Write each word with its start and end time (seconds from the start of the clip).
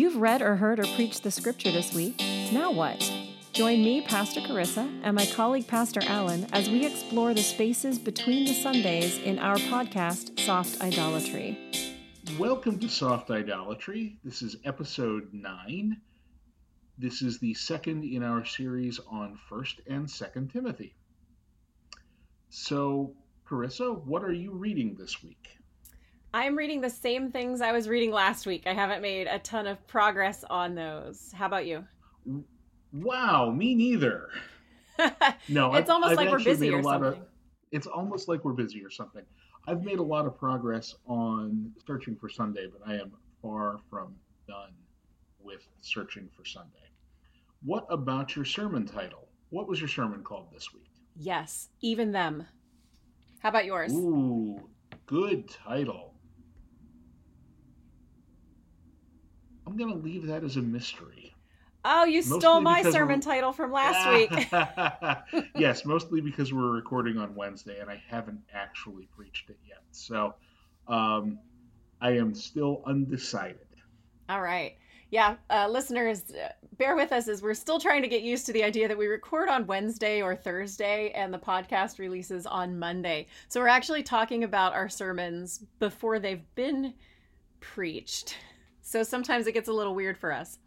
You've 0.00 0.16
read 0.16 0.40
or 0.40 0.56
heard 0.56 0.80
or 0.80 0.86
preached 0.94 1.24
the 1.24 1.30
scripture 1.30 1.70
this 1.70 1.92
week. 1.92 2.18
Now 2.54 2.70
what? 2.72 2.98
Join 3.52 3.84
me, 3.84 4.00
Pastor 4.00 4.40
Carissa, 4.40 4.90
and 5.02 5.14
my 5.14 5.26
colleague, 5.26 5.66
Pastor 5.68 6.00
Allen, 6.04 6.46
as 6.54 6.70
we 6.70 6.86
explore 6.86 7.34
the 7.34 7.42
spaces 7.42 7.98
between 7.98 8.46
the 8.46 8.54
Sundays 8.54 9.18
in 9.18 9.38
our 9.38 9.56
podcast, 9.56 10.40
Soft 10.40 10.80
Idolatry. 10.80 11.58
Welcome 12.38 12.78
to 12.78 12.88
Soft 12.88 13.30
Idolatry. 13.30 14.16
This 14.24 14.40
is 14.40 14.56
episode 14.64 15.34
9. 15.34 16.00
This 16.96 17.20
is 17.20 17.38
the 17.38 17.52
second 17.52 18.04
in 18.04 18.22
our 18.22 18.46
series 18.46 19.00
on 19.00 19.38
1st 19.50 19.80
and 19.86 20.06
2nd 20.06 20.50
Timothy. 20.50 20.94
So, 22.48 23.12
Carissa, 23.46 24.02
what 24.06 24.24
are 24.24 24.32
you 24.32 24.52
reading 24.52 24.96
this 24.98 25.22
week? 25.22 25.59
I'm 26.32 26.56
reading 26.56 26.80
the 26.80 26.90
same 26.90 27.32
things 27.32 27.60
I 27.60 27.72
was 27.72 27.88
reading 27.88 28.12
last 28.12 28.46
week. 28.46 28.62
I 28.66 28.72
haven't 28.72 29.02
made 29.02 29.26
a 29.26 29.40
ton 29.40 29.66
of 29.66 29.84
progress 29.88 30.44
on 30.48 30.76
those. 30.76 31.32
How 31.34 31.46
about 31.46 31.66
you? 31.66 31.84
Wow, 32.92 33.50
me 33.50 33.74
neither. 33.74 34.28
no, 35.48 35.74
it's 35.74 35.90
I've, 35.90 35.90
almost 35.90 36.12
I've 36.12 36.16
like 36.16 36.30
we're 36.30 36.44
busy 36.44 36.70
or 36.70 36.82
something. 36.82 37.20
Of, 37.20 37.26
it's 37.72 37.86
almost 37.88 38.28
like 38.28 38.44
we're 38.44 38.52
busy 38.52 38.84
or 38.84 38.90
something. 38.90 39.22
I've 39.66 39.82
made 39.82 39.98
a 39.98 40.02
lot 40.02 40.26
of 40.26 40.38
progress 40.38 40.94
on 41.06 41.72
searching 41.86 42.16
for 42.16 42.28
Sunday, 42.28 42.66
but 42.70 42.86
I 42.88 42.94
am 42.94 43.12
far 43.42 43.78
from 43.90 44.14
done 44.46 44.72
with 45.40 45.66
searching 45.80 46.28
for 46.36 46.44
Sunday. 46.44 46.76
What 47.64 47.86
about 47.90 48.36
your 48.36 48.44
sermon 48.44 48.86
title? 48.86 49.28
What 49.50 49.68
was 49.68 49.80
your 49.80 49.88
sermon 49.88 50.22
called 50.22 50.46
this 50.52 50.72
week? 50.72 50.90
Yes, 51.16 51.68
even 51.80 52.12
them. 52.12 52.46
How 53.40 53.48
about 53.48 53.64
yours? 53.64 53.92
Ooh, 53.92 54.60
good 55.06 55.48
title. 55.48 56.09
I'm 59.70 59.76
going 59.76 59.90
to 59.90 59.98
leave 59.98 60.26
that 60.26 60.42
as 60.42 60.56
a 60.56 60.62
mystery. 60.62 61.32
Oh, 61.84 62.04
you 62.04 62.18
mostly 62.18 62.40
stole 62.40 62.60
my 62.60 62.82
sermon 62.82 63.20
title 63.20 63.52
from 63.52 63.70
last 63.72 64.10
week. 64.10 65.44
yes, 65.54 65.84
mostly 65.86 66.20
because 66.20 66.52
we're 66.52 66.72
recording 66.72 67.18
on 67.18 67.36
Wednesday 67.36 67.78
and 67.80 67.88
I 67.88 68.02
haven't 68.08 68.40
actually 68.52 69.08
preached 69.16 69.48
it 69.48 69.58
yet. 69.66 69.82
So 69.92 70.34
um, 70.88 71.38
I 72.00 72.16
am 72.16 72.34
still 72.34 72.82
undecided. 72.84 73.60
All 74.28 74.42
right. 74.42 74.76
Yeah, 75.10 75.36
uh, 75.50 75.68
listeners, 75.68 76.32
bear 76.76 76.96
with 76.96 77.12
us 77.12 77.28
as 77.28 77.42
we're 77.42 77.54
still 77.54 77.80
trying 77.80 78.02
to 78.02 78.08
get 78.08 78.22
used 78.22 78.46
to 78.46 78.52
the 78.52 78.64
idea 78.64 78.88
that 78.88 78.98
we 78.98 79.06
record 79.06 79.48
on 79.48 79.66
Wednesday 79.66 80.20
or 80.20 80.34
Thursday 80.34 81.10
and 81.14 81.32
the 81.32 81.38
podcast 81.38 81.98
releases 81.98 82.44
on 82.44 82.78
Monday. 82.78 83.26
So 83.48 83.60
we're 83.60 83.68
actually 83.68 84.02
talking 84.02 84.44
about 84.44 84.72
our 84.72 84.88
sermons 84.88 85.64
before 85.78 86.18
they've 86.18 86.44
been 86.54 86.94
preached. 87.60 88.36
So 88.90 89.04
sometimes 89.04 89.46
it 89.46 89.52
gets 89.52 89.68
a 89.68 89.72
little 89.72 89.94
weird 89.94 90.18
for 90.18 90.32
us. 90.32 90.58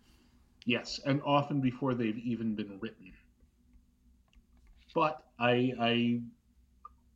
Yes, 0.66 1.02
and 1.06 1.22
often 1.26 1.60
before 1.60 1.94
they've 1.94 2.18
even 2.20 2.56
been 2.56 2.80
written. 2.80 3.12
But 4.96 5.26
I, 5.38 5.74
I 5.78 6.22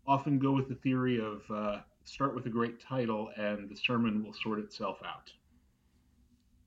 often 0.06 0.38
go 0.38 0.52
with 0.52 0.68
the 0.68 0.76
theory 0.76 1.22
of 1.22 1.44
uh, 1.50 1.80
start 2.04 2.36
with 2.36 2.46
a 2.48 2.50
great 2.50 2.82
title 2.82 3.30
and 3.38 3.70
the 3.70 3.76
sermon 3.78 4.22
will 4.22 4.34
sort 4.34 4.60
itself 4.60 4.98
out. 5.06 5.32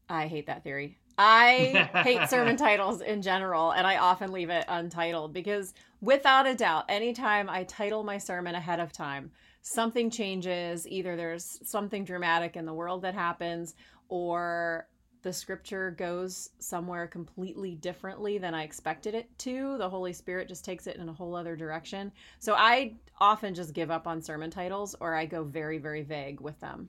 I 0.08 0.26
hate 0.26 0.46
that 0.46 0.64
theory. 0.64 0.96
I 1.18 1.90
hate 2.02 2.30
sermon 2.30 2.56
titles 2.56 3.02
in 3.02 3.20
general, 3.20 3.72
and 3.72 3.86
I 3.86 3.98
often 3.98 4.32
leave 4.32 4.48
it 4.48 4.64
untitled 4.68 5.34
because, 5.34 5.74
without 6.00 6.46
a 6.46 6.54
doubt, 6.54 6.86
anytime 6.88 7.50
I 7.50 7.64
title 7.64 8.04
my 8.04 8.16
sermon 8.16 8.54
ahead 8.54 8.80
of 8.80 8.90
time, 8.90 9.32
something 9.62 10.10
changes. 10.10 10.86
Either 10.88 11.16
there's 11.16 11.60
something 11.64 12.04
dramatic 12.04 12.56
in 12.56 12.66
the 12.66 12.74
world 12.74 13.02
that 13.02 13.14
happens, 13.14 13.74
or 14.08 14.86
the 15.22 15.32
scripture 15.32 15.90
goes 15.90 16.50
somewhere 16.58 17.06
completely 17.06 17.74
differently 17.74 18.38
than 18.38 18.54
I 18.54 18.62
expected 18.62 19.14
it 19.14 19.28
to. 19.40 19.76
The 19.76 19.88
Holy 19.88 20.12
Spirit 20.12 20.48
just 20.48 20.64
takes 20.64 20.86
it 20.86 20.96
in 20.96 21.08
a 21.08 21.12
whole 21.12 21.34
other 21.34 21.56
direction. 21.56 22.10
So 22.38 22.54
I 22.54 22.94
often 23.18 23.54
just 23.54 23.74
give 23.74 23.90
up 23.90 24.06
on 24.06 24.22
sermon 24.22 24.50
titles 24.50 24.94
or 25.00 25.14
I 25.14 25.26
go 25.26 25.44
very, 25.44 25.78
very 25.78 26.02
vague 26.02 26.40
with 26.40 26.58
them. 26.60 26.88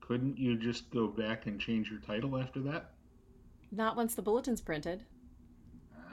Couldn't 0.00 0.38
you 0.38 0.56
just 0.56 0.90
go 0.90 1.08
back 1.08 1.46
and 1.46 1.60
change 1.60 1.90
your 1.90 2.00
title 2.00 2.36
after 2.36 2.60
that? 2.60 2.92
Not 3.72 3.96
once 3.96 4.14
the 4.14 4.22
bulletin's 4.22 4.60
printed. 4.60 5.04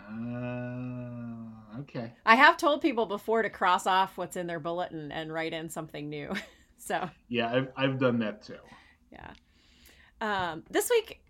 Uh, 0.09 1.36
okay. 1.81 2.13
I 2.25 2.35
have 2.35 2.57
told 2.57 2.81
people 2.81 3.05
before 3.05 3.41
to 3.41 3.49
cross 3.49 3.87
off 3.87 4.17
what's 4.17 4.35
in 4.35 4.47
their 4.47 4.59
bulletin 4.59 5.11
and 5.11 5.33
write 5.33 5.53
in 5.53 5.69
something 5.69 6.09
new. 6.09 6.33
so. 6.77 7.09
Yeah, 7.27 7.51
I've, 7.53 7.71
I've 7.75 7.99
done 7.99 8.19
that 8.19 8.43
too. 8.43 8.57
Yeah. 9.11 9.31
Um, 10.21 10.63
this 10.69 10.89
week, 10.89 11.21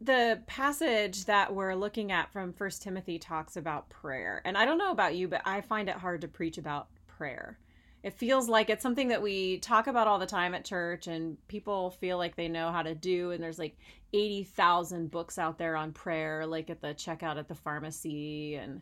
the 0.00 0.42
passage 0.46 1.26
that 1.26 1.54
we're 1.54 1.74
looking 1.74 2.10
at 2.10 2.32
from 2.32 2.52
First 2.52 2.82
Timothy 2.82 3.18
talks 3.18 3.56
about 3.56 3.90
prayer. 3.90 4.40
And 4.44 4.56
I 4.56 4.64
don't 4.64 4.78
know 4.78 4.92
about 4.92 5.14
you, 5.14 5.28
but 5.28 5.42
I 5.44 5.60
find 5.60 5.88
it 5.88 5.96
hard 5.96 6.22
to 6.22 6.28
preach 6.28 6.56
about 6.56 6.88
prayer. 7.06 7.58
It 8.02 8.14
feels 8.14 8.48
like 8.48 8.70
it's 8.70 8.82
something 8.82 9.08
that 9.08 9.20
we 9.20 9.58
talk 9.58 9.86
about 9.86 10.08
all 10.08 10.18
the 10.18 10.24
time 10.24 10.54
at 10.54 10.64
church, 10.64 11.06
and 11.06 11.36
people 11.48 11.90
feel 11.90 12.16
like 12.16 12.34
they 12.34 12.48
know 12.48 12.72
how 12.72 12.82
to 12.82 12.94
do. 12.94 13.30
And 13.30 13.44
there's 13.44 13.58
like 13.58 13.76
80,000 14.14 15.10
books 15.10 15.38
out 15.38 15.58
there 15.58 15.76
on 15.76 15.92
prayer, 15.92 16.46
like 16.46 16.70
at 16.70 16.80
the 16.80 16.94
checkout 16.94 17.36
at 17.36 17.48
the 17.48 17.54
pharmacy. 17.54 18.54
And 18.54 18.80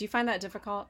do 0.00 0.04
you 0.04 0.08
find 0.08 0.28
that 0.28 0.40
difficult? 0.40 0.88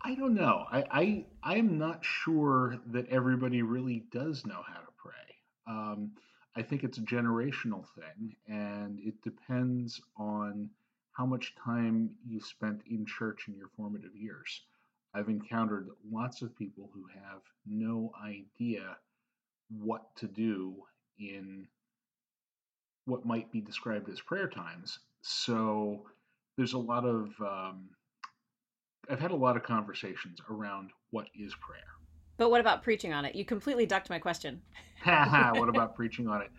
I 0.00 0.14
don't 0.14 0.34
know. 0.34 0.64
I, 0.72 0.84
I 0.90 1.24
I'm 1.42 1.76
not 1.76 2.02
sure 2.02 2.78
that 2.92 3.06
everybody 3.10 3.60
really 3.60 4.04
does 4.10 4.46
know 4.46 4.62
how 4.66 4.80
to 4.80 4.86
pray. 4.96 5.12
Um, 5.66 6.12
I 6.56 6.62
think 6.62 6.82
it's 6.82 6.96
a 6.96 7.02
generational 7.02 7.84
thing, 7.94 8.34
and 8.46 9.00
it 9.00 9.20
depends 9.22 10.00
on 10.16 10.70
how 11.12 11.26
much 11.26 11.56
time 11.62 12.08
you 12.26 12.40
spent 12.40 12.80
in 12.90 13.04
church 13.04 13.48
in 13.48 13.54
your 13.54 13.68
formative 13.76 14.16
years. 14.16 14.62
I've 15.12 15.28
encountered 15.28 15.90
lots 16.10 16.40
of 16.40 16.56
people 16.56 16.88
who 16.94 17.04
have 17.22 17.42
no 17.66 18.12
idea 18.24 18.96
what 19.68 20.16
to 20.16 20.26
do 20.26 20.74
in 21.18 21.68
what 23.04 23.26
might 23.26 23.52
be 23.52 23.60
described 23.60 24.08
as 24.08 24.22
prayer 24.22 24.48
times. 24.48 25.00
So 25.20 26.06
there's 26.56 26.72
a 26.72 26.78
lot 26.78 27.04
of, 27.04 27.28
um, 27.42 27.90
I've 29.10 29.20
had 29.20 29.30
a 29.30 29.36
lot 29.36 29.56
of 29.56 29.62
conversations 29.62 30.38
around 30.50 30.90
what 31.10 31.28
is 31.34 31.54
prayer. 31.60 31.80
But 32.36 32.50
what 32.50 32.60
about 32.60 32.82
preaching 32.82 33.12
on 33.12 33.24
it? 33.24 33.34
You 33.34 33.44
completely 33.44 33.86
ducked 33.86 34.10
my 34.10 34.18
question. 34.18 34.62
what 35.04 35.68
about 35.68 35.96
preaching 35.96 36.28
on 36.28 36.42
it? 36.42 36.50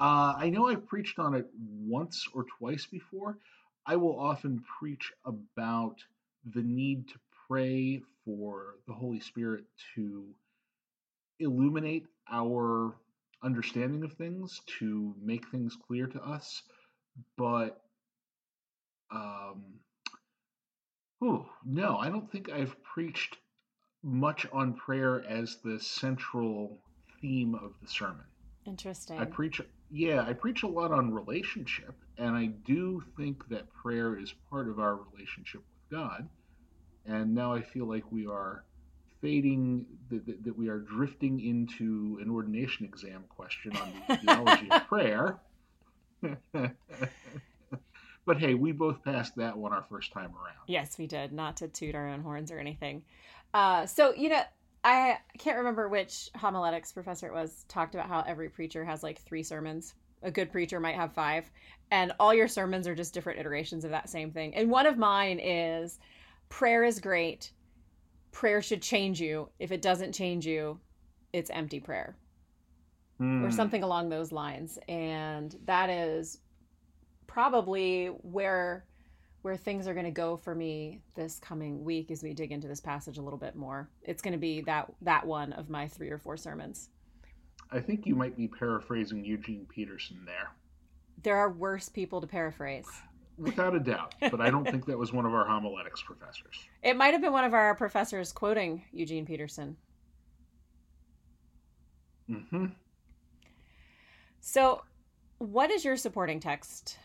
Uh, 0.00 0.34
I 0.36 0.50
know 0.50 0.68
I've 0.68 0.86
preached 0.86 1.18
on 1.18 1.34
it 1.34 1.46
once 1.58 2.26
or 2.34 2.44
twice 2.58 2.86
before. 2.86 3.38
I 3.86 3.96
will 3.96 4.18
often 4.18 4.62
preach 4.78 5.12
about 5.24 5.96
the 6.54 6.62
need 6.62 7.08
to 7.08 7.14
pray 7.48 8.02
for 8.24 8.76
the 8.86 8.92
Holy 8.92 9.20
Spirit 9.20 9.64
to 9.94 10.24
illuminate 11.40 12.06
our 12.30 12.94
understanding 13.42 14.02
of 14.04 14.12
things, 14.14 14.60
to 14.78 15.14
make 15.22 15.48
things 15.48 15.76
clear 15.86 16.06
to 16.06 16.22
us. 16.22 16.62
But, 17.36 17.80
um, 19.10 19.64
oh, 21.22 21.46
no, 21.64 21.96
I 21.96 22.08
don't 22.08 22.30
think 22.30 22.50
I've 22.50 22.76
preached 22.82 23.36
much 24.02 24.46
on 24.52 24.74
prayer 24.74 25.24
as 25.28 25.58
the 25.64 25.78
central 25.80 26.78
theme 27.20 27.54
of 27.54 27.72
the 27.82 27.88
sermon. 27.88 28.24
Interesting. 28.66 29.18
I 29.18 29.24
preach, 29.24 29.60
yeah, 29.90 30.22
I 30.22 30.32
preach 30.32 30.62
a 30.62 30.68
lot 30.68 30.92
on 30.92 31.12
relationship, 31.12 31.94
and 32.18 32.36
I 32.36 32.46
do 32.46 33.02
think 33.16 33.48
that 33.48 33.72
prayer 33.72 34.18
is 34.18 34.32
part 34.50 34.68
of 34.68 34.78
our 34.78 34.98
relationship 35.12 35.62
with 35.62 35.98
God. 35.98 36.28
And 37.06 37.34
now 37.34 37.54
I 37.54 37.62
feel 37.62 37.86
like 37.86 38.04
we 38.12 38.26
are 38.26 38.64
fading, 39.20 39.86
that, 40.10 40.26
that, 40.26 40.44
that 40.44 40.56
we 40.56 40.68
are 40.68 40.78
drifting 40.78 41.40
into 41.40 42.18
an 42.22 42.30
ordination 42.30 42.84
exam 42.84 43.24
question 43.28 43.76
on 43.76 43.92
the 44.08 44.16
theology 44.18 44.70
of 44.70 44.86
prayer. 44.88 45.40
but 48.28 48.38
hey, 48.38 48.52
we 48.52 48.72
both 48.72 49.02
passed 49.02 49.34
that 49.36 49.56
one 49.56 49.72
our 49.72 49.82
first 49.88 50.12
time 50.12 50.26
around. 50.36 50.58
Yes, 50.66 50.98
we 50.98 51.06
did. 51.06 51.32
Not 51.32 51.56
to 51.56 51.66
toot 51.66 51.94
our 51.94 52.06
own 52.06 52.20
horns 52.20 52.52
or 52.52 52.58
anything. 52.58 53.02
Uh, 53.54 53.86
so 53.86 54.12
you 54.14 54.28
know, 54.28 54.42
I 54.84 55.16
can't 55.38 55.56
remember 55.56 55.88
which 55.88 56.28
homiletics 56.36 56.92
professor 56.92 57.26
it 57.26 57.32
was 57.32 57.64
talked 57.68 57.94
about 57.94 58.06
how 58.06 58.22
every 58.26 58.50
preacher 58.50 58.84
has 58.84 59.02
like 59.02 59.18
three 59.22 59.42
sermons. 59.42 59.94
A 60.22 60.30
good 60.30 60.52
preacher 60.52 60.78
might 60.78 60.96
have 60.96 61.14
five, 61.14 61.50
and 61.90 62.12
all 62.20 62.34
your 62.34 62.48
sermons 62.48 62.86
are 62.86 62.94
just 62.94 63.14
different 63.14 63.38
iterations 63.40 63.86
of 63.86 63.92
that 63.92 64.10
same 64.10 64.30
thing. 64.30 64.54
And 64.54 64.70
one 64.70 64.84
of 64.84 64.98
mine 64.98 65.38
is 65.38 65.98
prayer 66.50 66.84
is 66.84 67.00
great. 67.00 67.50
Prayer 68.30 68.60
should 68.60 68.82
change 68.82 69.22
you. 69.22 69.48
If 69.58 69.72
it 69.72 69.80
doesn't 69.80 70.12
change 70.12 70.46
you, 70.46 70.78
it's 71.32 71.48
empty 71.48 71.80
prayer. 71.80 72.14
Mm. 73.22 73.42
Or 73.42 73.50
something 73.50 73.82
along 73.82 74.10
those 74.10 74.32
lines. 74.32 74.78
And 74.86 75.56
that 75.64 75.88
is 75.88 76.40
probably 77.38 78.06
where 78.22 78.84
where 79.42 79.56
things 79.56 79.86
are 79.86 79.94
going 79.94 80.04
to 80.04 80.10
go 80.10 80.36
for 80.36 80.56
me 80.56 81.00
this 81.14 81.38
coming 81.38 81.84
week 81.84 82.10
as 82.10 82.20
we 82.20 82.34
dig 82.34 82.50
into 82.50 82.66
this 82.66 82.80
passage 82.80 83.16
a 83.16 83.22
little 83.22 83.38
bit 83.38 83.54
more. 83.54 83.88
It's 84.02 84.20
going 84.20 84.32
to 84.32 84.38
be 84.40 84.62
that 84.62 84.92
that 85.02 85.24
one 85.24 85.52
of 85.52 85.70
my 85.70 85.86
three 85.86 86.10
or 86.10 86.18
four 86.18 86.36
sermons. 86.36 86.88
I 87.70 87.78
think 87.78 88.08
you 88.08 88.16
might 88.16 88.36
be 88.36 88.48
paraphrasing 88.48 89.24
Eugene 89.24 89.68
Peterson 89.72 90.18
there. 90.26 90.50
There 91.22 91.36
are 91.36 91.52
worse 91.52 91.88
people 91.88 92.20
to 92.20 92.26
paraphrase. 92.26 92.88
Without 93.36 93.72
a 93.72 93.78
doubt, 93.78 94.16
but 94.20 94.40
I 94.40 94.50
don't 94.50 94.68
think 94.68 94.84
that 94.86 94.98
was 94.98 95.12
one 95.12 95.24
of 95.24 95.32
our 95.32 95.46
homiletics 95.46 96.02
professors. 96.02 96.56
It 96.82 96.96
might 96.96 97.12
have 97.12 97.20
been 97.20 97.32
one 97.32 97.44
of 97.44 97.54
our 97.54 97.72
professors 97.76 98.32
quoting 98.32 98.82
Eugene 98.92 99.24
Peterson. 99.24 99.76
hmm 102.28 102.66
So, 104.40 104.82
what 105.38 105.70
is 105.70 105.84
your 105.84 105.96
supporting 105.96 106.40
text 106.40 106.98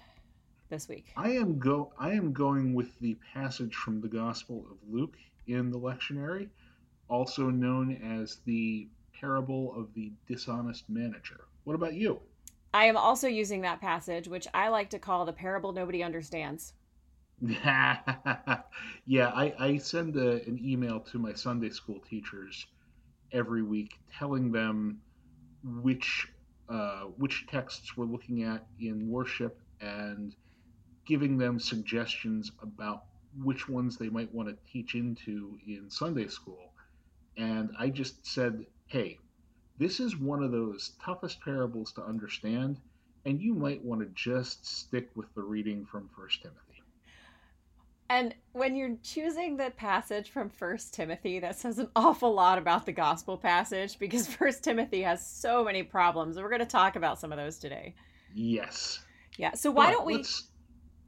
this 0.74 0.90
week? 0.90 1.14
I 1.16 1.30
am 1.30 1.60
go 1.60 1.94
I 2.00 2.12
am 2.14 2.34
going 2.34 2.74
with 2.74 3.00
the 3.00 3.16
passage 3.32 3.76
from 3.76 4.02
the 4.02 4.08
Gospel 4.08 4.66
of 4.72 4.78
Luke 4.92 5.18
in 5.46 5.70
the 5.70 5.80
lectionary, 5.80 6.50
also 7.08 7.44
known 7.50 7.96
as 8.22 8.40
the 8.46 8.88
parable 9.20 9.76
of 9.76 9.94
the 9.94 10.12
dishonest 10.28 10.90
manager. 10.90 11.46
What 11.64 11.76
about 11.76 11.94
you? 11.94 12.20
I 12.74 12.86
am 12.86 12.98
also 12.98 13.28
using 13.28 13.62
that 13.62 13.82
passage, 13.82 14.28
which 14.28 14.48
I 14.52 14.70
like 14.70 14.90
to 14.90 15.00
call 15.00 15.26
the 15.26 15.34
parable 15.34 15.74
nobody 15.74 16.02
understands. 16.02 16.74
yeah, 17.40 18.00
I, 19.08 19.54
I 19.60 19.78
send 19.78 20.16
a, 20.16 20.44
an 20.48 20.60
email 20.64 21.02
to 21.02 21.20
my 21.20 21.34
Sunday 21.34 21.70
school 21.70 22.00
teachers 22.10 22.66
every 23.32 23.62
week 23.62 24.00
telling 24.18 24.52
them 24.52 25.02
which 25.64 26.28
uh, 26.68 27.04
which 27.18 27.46
texts 27.46 27.96
we're 27.96 28.06
looking 28.06 28.42
at 28.44 28.66
in 28.80 29.08
worship 29.08 29.60
and 29.82 30.36
giving 31.06 31.38
them 31.38 31.60
suggestions 31.60 32.52
about 32.62 33.04
which 33.44 33.68
ones 33.68 33.98
they 33.98 34.10
might 34.10 34.34
want 34.34 34.48
to 34.50 34.72
teach 34.72 34.96
into 34.96 35.58
in 35.68 35.90
Sunday 35.90 36.28
school. 36.28 36.72
And 37.38 37.72
I 37.80 37.90
just 37.90 38.26
said, 38.26 38.66
hey, 38.88 39.18
this 39.80 40.00
is 40.00 40.16
one 40.18 40.44
of 40.44 40.52
those 40.52 40.92
toughest 41.04 41.42
parables 41.42 41.92
to 41.94 42.04
understand, 42.04 42.80
and 43.26 43.42
you 43.42 43.54
might 43.56 43.84
want 43.84 44.02
to 44.02 44.08
just 44.14 44.66
stick 44.66 45.10
with 45.16 45.34
the 45.34 45.42
reading 45.42 45.86
from 45.86 46.10
First 46.16 46.42
Timothy. 46.44 46.60
And 48.10 48.36
when 48.52 48.76
you're 48.76 48.98
choosing 49.02 49.58
the 49.58 49.72
passage 49.72 50.30
from 50.30 50.50
First 50.50 50.94
Timothy, 50.94 51.40
that 51.40 51.58
says 51.58 51.80
an 51.80 51.88
awful 51.96 52.32
lot 52.34 52.60
about 52.60 52.86
the 52.86 52.92
gospel 52.92 53.38
passage 53.38 53.98
because 53.98 54.28
First 54.36 54.64
Timothy 54.64 55.02
has 55.02 55.26
so 55.26 55.64
many 55.64 55.82
problems. 55.82 56.38
We're 56.38 56.50
going 56.50 56.60
to 56.60 56.66
talk 56.66 56.96
about 56.96 57.20
some 57.20 57.32
of 57.32 57.40
those 57.40 57.58
today. 57.58 57.96
Yes. 58.36 59.00
Yeah. 59.38 59.54
So 59.54 59.72
why 59.72 59.88
But 59.88 59.92
don't 59.94 60.06
we 60.06 60.16
let's- 60.18 60.44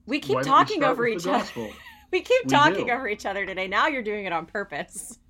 we 0.05 0.19
keep 0.19 0.35
don't 0.35 0.37
we 0.37 0.43
talking 0.43 0.83
over 0.83 1.07
each 1.07 1.27
other? 1.27 1.45
We 2.11 2.21
keep 2.21 2.47
talking 2.47 2.91
over 2.91 3.09
each 3.09 3.25
other 3.25 3.45
today. 3.45 3.67
Now 3.67 3.87
you're 3.87 4.03
doing 4.03 4.23
it 4.25 4.31
on 4.31 4.45
purpose. 4.45 5.19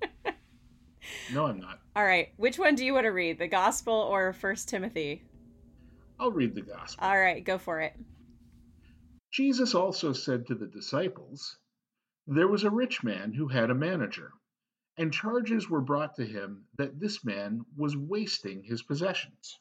No, 1.32 1.46
I'm 1.46 1.60
not. 1.60 1.80
All 1.94 2.04
right. 2.04 2.32
Which 2.36 2.58
one 2.58 2.74
do 2.74 2.84
you 2.84 2.94
want 2.94 3.04
to 3.04 3.10
read? 3.10 3.38
The 3.38 3.48
gospel 3.48 3.94
or 3.94 4.32
First 4.32 4.68
Timothy? 4.68 5.22
I'll 6.18 6.30
read 6.30 6.54
the 6.54 6.62
gospel. 6.62 7.06
All 7.06 7.18
right, 7.18 7.44
go 7.44 7.58
for 7.58 7.80
it. 7.80 7.94
Jesus 9.32 9.74
also 9.74 10.12
said 10.12 10.46
to 10.46 10.54
the 10.54 10.66
disciples, 10.66 11.58
There 12.26 12.48
was 12.48 12.64
a 12.64 12.70
rich 12.70 13.04
man 13.04 13.32
who 13.32 13.48
had 13.48 13.70
a 13.70 13.74
manager, 13.74 14.32
and 14.96 15.12
charges 15.12 15.68
were 15.68 15.82
brought 15.82 16.14
to 16.16 16.24
him 16.24 16.64
that 16.78 16.98
this 16.98 17.24
man 17.24 17.60
was 17.76 17.96
wasting 17.96 18.62
his 18.62 18.82
possessions. 18.82 19.58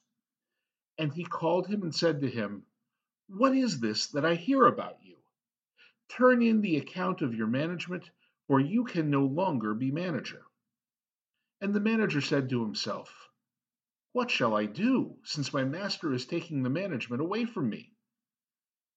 And 0.97 1.13
he 1.13 1.25
called 1.25 1.67
him 1.67 1.81
and 1.83 1.93
said 1.93 2.21
to 2.21 2.29
him, 2.29 2.63
What 3.27 3.55
is 3.55 3.79
this 3.79 4.07
that 4.07 4.23
I 4.23 4.35
hear 4.35 4.65
about 4.65 5.03
you? 5.03 5.17
Turn 6.09 6.41
in 6.43 6.61
the 6.61 6.77
account 6.77 7.21
of 7.21 7.33
your 7.33 7.47
management, 7.47 8.11
for 8.47 8.59
you 8.59 8.83
can 8.83 9.09
no 9.09 9.25
longer 9.25 9.73
be 9.73 9.91
manager. 9.91 10.45
And 11.59 11.73
the 11.73 11.79
manager 11.79 12.21
said 12.21 12.49
to 12.49 12.61
himself, 12.61 13.29
What 14.11 14.29
shall 14.29 14.55
I 14.55 14.67
do, 14.67 15.17
since 15.23 15.51
my 15.51 15.63
master 15.63 16.13
is 16.13 16.25
taking 16.25 16.61
the 16.61 16.69
management 16.69 17.21
away 17.21 17.45
from 17.45 17.69
me? 17.69 17.95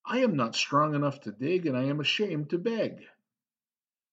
I 0.04 0.18
am 0.18 0.36
not 0.36 0.54
strong 0.54 0.94
enough 0.94 1.22
to 1.22 1.32
dig, 1.32 1.66
and 1.66 1.76
I 1.76 1.84
am 1.84 2.00
ashamed 2.00 2.50
to 2.50 2.58
beg. 2.58 3.06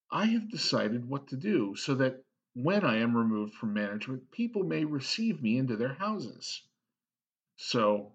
I 0.10 0.26
have 0.28 0.50
decided 0.50 1.10
what 1.10 1.28
to 1.28 1.38
do 1.38 1.76
so 1.76 1.96
that 1.96 2.24
when 2.54 2.86
I 2.86 3.00
am 3.00 3.18
removed 3.18 3.54
from 3.56 3.74
management, 3.74 4.32
people 4.32 4.64
may 4.64 4.86
receive 4.86 5.42
me 5.42 5.58
into 5.58 5.76
their 5.76 5.94
houses. 5.94 6.64
So, 7.58 8.15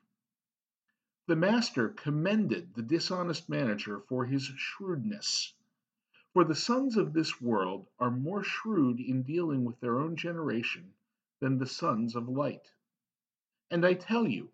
The 1.27 1.35
master 1.35 1.89
commended 1.89 2.73
the 2.73 2.81
dishonest 2.81 3.47
manager 3.47 3.99
for 3.99 4.25
his 4.25 4.45
shrewdness. 4.45 5.53
For 6.33 6.43
the 6.43 6.55
sons 6.55 6.97
of 6.97 7.13
this 7.13 7.39
world 7.39 7.87
are 7.99 8.09
more 8.09 8.43
shrewd 8.43 8.99
in 8.99 9.21
dealing 9.21 9.63
with 9.63 9.79
their 9.79 9.99
own 9.99 10.15
generation 10.15 10.95
than 11.39 11.59
the 11.59 11.67
sons 11.67 12.15
of 12.15 12.27
light. 12.27 12.71
And 13.69 13.85
I 13.85 13.93
tell 13.93 14.27
you, 14.27 14.49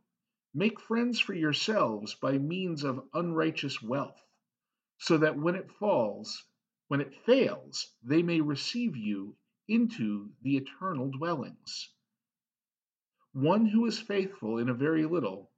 make 0.53 0.81
friends 0.81 1.21
for 1.21 1.33
yourselves 1.33 2.15
by 2.15 2.37
means 2.37 2.83
of 2.83 3.07
unrighteous 3.13 3.81
wealth, 3.81 4.21
so 4.97 5.17
that 5.19 5.37
when 5.37 5.55
it 5.55 5.71
falls, 5.71 6.43
when 6.89 6.99
it 6.99 7.15
fails, 7.23 7.95
they 8.03 8.21
may 8.21 8.41
receive 8.41 8.97
you 8.97 9.37
into 9.69 10.33
the 10.41 10.57
eternal 10.57 11.09
dwellings. 11.11 11.93
One 13.31 13.67
who 13.67 13.85
is 13.85 13.99
faithful 13.99 14.57
in 14.57 14.67
a 14.67 14.73
very 14.73 15.05
little 15.05 15.49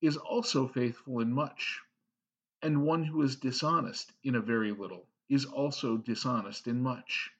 is 0.00 0.16
also 0.16 0.68
faithful 0.68 1.20
in 1.20 1.32
much, 1.32 1.80
and 2.62 2.84
one 2.84 3.04
who 3.04 3.22
is 3.22 3.36
dishonest 3.36 4.12
in 4.22 4.34
a 4.34 4.40
very 4.40 4.72
little 4.72 5.08
is 5.28 5.44
also 5.44 5.96
dishonest 5.96 6.66
in 6.66 6.82
much. 6.82 7.30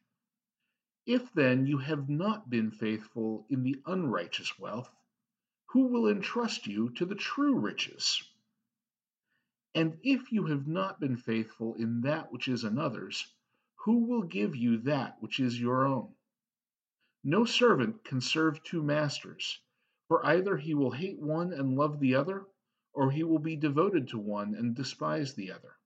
If 1.06 1.32
then 1.34 1.66
you 1.66 1.78
have 1.78 2.08
not 2.08 2.50
been 2.50 2.70
faithful 2.70 3.46
in 3.48 3.62
the 3.62 3.80
unrighteous 3.86 4.58
wealth, 4.58 4.90
who 5.66 5.86
will 5.86 6.08
entrust 6.08 6.66
you 6.66 6.90
to 6.90 7.04
the 7.04 7.14
true 7.14 7.58
riches? 7.58 8.22
And 9.74 9.98
if 10.02 10.32
you 10.32 10.46
have 10.46 10.66
not 10.66 10.98
been 10.98 11.16
faithful 11.16 11.74
in 11.74 12.00
that 12.00 12.32
which 12.32 12.48
is 12.48 12.64
another's, 12.64 13.32
who 13.84 14.06
will 14.06 14.22
give 14.22 14.56
you 14.56 14.78
that 14.78 15.20
which 15.20 15.38
is 15.38 15.60
your 15.60 15.86
own? 15.86 16.14
No 17.22 17.44
servant 17.44 18.02
can 18.04 18.20
serve 18.20 18.62
two 18.62 18.82
masters, 18.82 19.60
for 20.08 20.24
either 20.24 20.56
he 20.56 20.74
will 20.74 20.90
hate 20.90 21.20
one 21.20 21.52
and 21.52 21.76
love 21.76 22.00
the 22.00 22.14
other, 22.14 22.44
or 22.92 23.10
he 23.10 23.22
will 23.22 23.38
be 23.38 23.56
devoted 23.56 24.08
to 24.08 24.18
one 24.18 24.54
and 24.54 24.74
despise 24.74 25.34
the 25.34 25.52
other. 25.52 25.76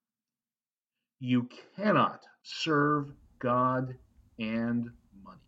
You 1.18 1.48
cannot 1.76 2.24
serve 2.42 3.12
God 3.38 3.96
and 4.38 4.90
money. 5.24 5.38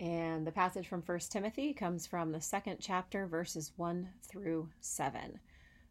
And 0.00 0.46
the 0.46 0.52
passage 0.52 0.88
from 0.88 1.02
First 1.02 1.32
Timothy 1.32 1.74
comes 1.74 2.06
from 2.06 2.32
the 2.32 2.40
second 2.40 2.78
chapter, 2.80 3.26
verses 3.26 3.72
1 3.76 4.08
through 4.22 4.68
7. 4.80 5.38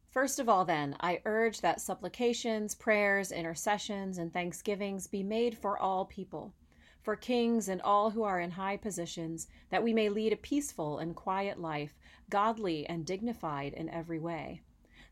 First 0.10 0.40
of 0.40 0.50
all, 0.50 0.66
then, 0.66 0.98
I 1.00 1.22
urge 1.24 1.62
that 1.62 1.80
supplications, 1.80 2.76
prayers, 2.76 3.32
intercessions, 3.32 4.18
and 4.18 4.34
thanksgivings 4.34 5.08
be 5.08 5.24
made 5.24 5.58
for 5.58 5.80
all 5.80 6.06
people, 6.06 6.54
for 7.02 7.16
kings 7.16 7.68
and 7.68 7.82
all 7.82 8.12
who 8.12 8.24
are 8.24 8.40
in 8.40 8.52
high 8.52 8.78
positions, 8.78 9.48
that 9.70 9.84
we 9.84 9.94
may 9.94 10.10
lead 10.10 10.34
a 10.34 10.38
peaceful 10.38 11.00
and 11.00 11.16
quiet 11.16 11.60
life, 11.60 11.98
godly 12.30 12.86
and 12.88 13.06
dignified 13.06 13.74
in 13.74 13.90
every 13.90 14.20
way. 14.20 14.62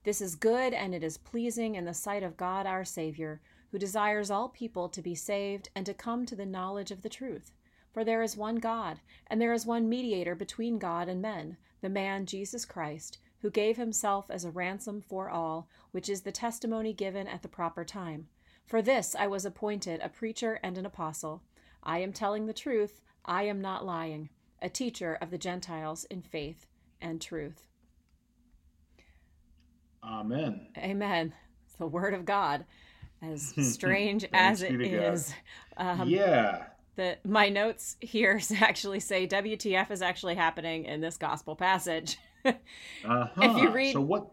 This 0.03 0.21
is 0.21 0.35
good 0.35 0.73
and 0.73 0.95
it 0.95 1.03
is 1.03 1.17
pleasing 1.17 1.75
in 1.75 1.85
the 1.85 1.93
sight 1.93 2.23
of 2.23 2.37
God 2.37 2.65
our 2.65 2.85
Savior, 2.85 3.41
who 3.71 3.77
desires 3.77 4.31
all 4.31 4.49
people 4.49 4.89
to 4.89 5.01
be 5.01 5.15
saved 5.15 5.69
and 5.75 5.85
to 5.85 5.93
come 5.93 6.25
to 6.25 6.35
the 6.35 6.45
knowledge 6.45 6.91
of 6.91 7.01
the 7.01 7.09
truth. 7.09 7.51
For 7.91 8.03
there 8.03 8.21
is 8.21 8.37
one 8.37 8.57
God, 8.57 8.99
and 9.27 9.41
there 9.41 9.53
is 9.53 9.65
one 9.65 9.89
mediator 9.89 10.35
between 10.35 10.77
God 10.77 11.09
and 11.09 11.21
men, 11.21 11.57
the 11.81 11.89
man 11.89 12.25
Jesus 12.25 12.65
Christ, 12.65 13.17
who 13.41 13.49
gave 13.49 13.77
himself 13.77 14.29
as 14.29 14.45
a 14.45 14.51
ransom 14.51 15.01
for 15.01 15.29
all, 15.29 15.67
which 15.91 16.09
is 16.09 16.21
the 16.21 16.31
testimony 16.31 16.93
given 16.93 17.27
at 17.27 17.41
the 17.41 17.47
proper 17.47 17.83
time. 17.83 18.27
For 18.65 18.81
this 18.81 19.15
I 19.15 19.27
was 19.27 19.45
appointed 19.45 19.99
a 20.01 20.09
preacher 20.09 20.59
and 20.61 20.77
an 20.77 20.85
apostle. 20.85 21.41
I 21.89 21.97
am 22.01 22.13
telling 22.13 22.45
the 22.45 22.53
truth, 22.53 23.01
I 23.25 23.43
am 23.43 23.61
not 23.61 23.83
lying, 23.83 24.29
a 24.61 24.69
teacher 24.69 25.17
of 25.19 25.31
the 25.31 25.39
Gentiles 25.39 26.03
in 26.11 26.21
faith 26.21 26.67
and 27.01 27.19
truth. 27.19 27.63
Amen. 30.03 30.67
Amen. 30.77 31.33
It's 31.65 31.77
the 31.77 31.87
word 31.87 32.13
of 32.13 32.25
God, 32.25 32.65
as 33.23 33.55
strange 33.73 34.23
as 34.33 34.61
it 34.61 34.77
be 34.77 34.89
to 34.89 34.97
God. 34.97 35.13
is. 35.13 35.33
Um, 35.77 36.07
yeah. 36.07 36.65
the 36.95 37.17
my 37.25 37.49
notes 37.49 37.97
here 38.01 38.39
actually 38.61 38.99
say 38.99 39.25
WTF 39.25 39.89
is 39.89 40.03
actually 40.03 40.35
happening 40.35 40.85
in 40.85 41.01
this 41.01 41.17
gospel 41.17 41.55
passage. 41.55 42.19
Uh-huh. 42.45 43.27
If 43.41 43.57
you 43.57 43.69
read- 43.71 43.93
so 43.93 44.01
what? 44.01 44.27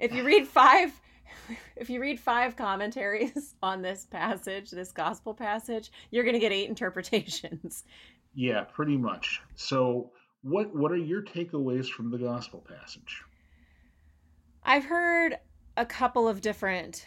if 0.00 0.12
you 0.12 0.24
read 0.24 0.48
five, 0.48 1.00
if 1.76 1.90
you 1.90 2.00
read 2.00 2.18
five 2.20 2.56
commentaries 2.56 3.54
on 3.62 3.82
this 3.82 4.06
passage, 4.06 4.70
this 4.70 4.92
gospel 4.92 5.34
passage, 5.34 5.90
you're 6.10 6.24
going 6.24 6.34
to 6.34 6.40
get 6.40 6.52
eight 6.52 6.68
interpretations. 6.68 7.84
Yeah, 8.34 8.62
pretty 8.62 8.96
much. 8.96 9.42
So, 9.56 10.10
what 10.40 10.74
what 10.74 10.90
are 10.90 10.96
your 10.96 11.20
takeaways 11.20 11.86
from 11.86 12.10
the 12.10 12.16
gospel 12.16 12.64
passage? 12.66 13.22
I've 14.64 14.86
heard 14.86 15.36
a 15.76 15.84
couple 15.84 16.26
of 16.26 16.40
different 16.40 17.04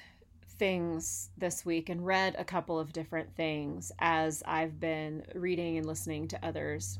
things 0.59 1.31
this 1.35 1.65
week 1.65 1.89
and 1.89 2.05
read 2.05 2.35
a 2.37 2.43
couple 2.43 2.79
of 2.79 2.93
different 2.93 3.35
things 3.35 3.91
as 3.97 4.43
I've 4.45 4.79
been 4.79 5.25
reading 5.33 5.77
and 5.77 5.87
listening 5.87 6.27
to 6.27 6.45
others 6.45 6.99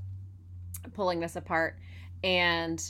pulling 0.94 1.20
this 1.20 1.36
apart. 1.36 1.78
And 2.24 2.82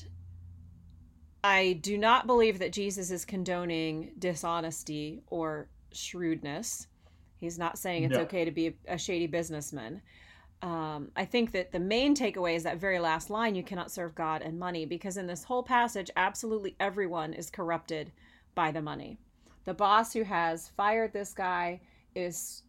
I 1.48 1.74
do 1.74 1.96
not 1.96 2.25
believe 2.25 2.58
that 2.58 2.74
Jesus 2.74 3.12
is 3.12 3.24
condoning 3.24 4.14
dishonesty 4.18 5.22
or 5.28 5.70
shrewdness. 5.92 6.88
He's 7.38 7.60
not 7.60 7.78
saying 7.78 8.04
it's 8.04 8.16
no. 8.16 8.22
okay 8.22 8.46
to 8.46 8.52
be 8.52 8.68
a, 8.70 8.74
a 8.96 8.98
shady 8.98 9.28
businessman. 9.28 10.02
Um, 10.64 11.12
I 11.16 11.25
think 11.25 11.52
that 11.52 11.72
the 11.72 11.80
main 11.80 12.16
takeaway 12.16 12.56
is 12.56 12.64
that 12.64 12.80
very 12.80 12.98
last 12.98 13.30
line 13.30 13.54
you 13.54 13.62
cannot 13.62 13.92
serve 13.92 14.16
God 14.16 14.42
and 14.42 14.58
money, 14.58 14.88
because 14.88 15.18
in 15.18 15.28
this 15.28 15.44
whole 15.44 15.62
passage, 15.62 16.10
absolutely 16.16 16.75
everyone 16.80 17.32
is 17.34 17.52
corrupted 17.52 18.12
by 18.56 18.72
the 18.72 18.82
money. 18.82 19.20
The 19.66 19.74
boss 19.75 20.14
who 20.14 20.24
has 20.24 20.70
fired 20.70 21.14
this 21.14 21.32
guy 21.32 21.80
is 22.16 22.64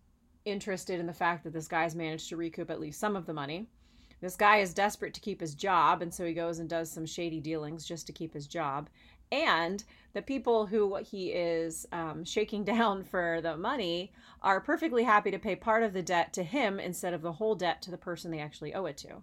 interested 0.45 1.00
in 1.00 1.06
the 1.06 1.14
fact 1.14 1.45
that 1.45 1.54
this 1.54 1.66
guy's 1.66 1.95
managed 1.95 2.28
to 2.28 2.37
recoup 2.37 2.71
at 2.71 2.80
least 2.80 3.00
some 3.00 3.16
of 3.16 3.25
the 3.25 3.33
money. 3.33 3.71
This 4.20 4.37
guy 4.37 4.58
is 4.58 4.73
desperate 4.73 5.14
to 5.14 5.20
keep 5.20 5.40
his 5.40 5.54
job, 5.54 6.00
and 6.02 6.12
so 6.12 6.25
he 6.25 6.32
goes 6.32 6.58
and 6.58 6.68
does 6.68 6.90
some 6.90 7.06
shady 7.06 7.40
dealings 7.40 7.85
just 7.85 8.06
to 8.06 8.12
keep 8.12 8.32
his 8.32 8.46
job. 8.46 8.88
And 9.30 9.82
the 10.14 10.23
people 10.23 10.66
who 10.66 10.96
he 10.96 11.32
is 11.32 11.87
um, 11.92 12.25
shaking 12.25 12.64
down 12.76 13.04
for 13.04 13.40
the 13.42 13.56
money 13.56 14.12
are 14.42 14.61
perfectly 14.61 15.02
happy 15.02 15.30
to 15.30 15.38
pay 15.38 15.56
part 15.56 15.82
of 15.82 15.92
the 15.92 16.02
debt 16.02 16.32
to 16.35 16.42
him 16.42 16.80
instead 16.80 17.12
of 17.12 17.23
the 17.23 17.32
whole 17.32 17.54
debt 17.54 17.82
to 17.82 17.90
the 17.90 17.99
person 17.99 18.30
they 18.30 18.38
actually 18.38 18.75
owe 18.75 18.87
it 18.87 18.96
to. 18.99 19.23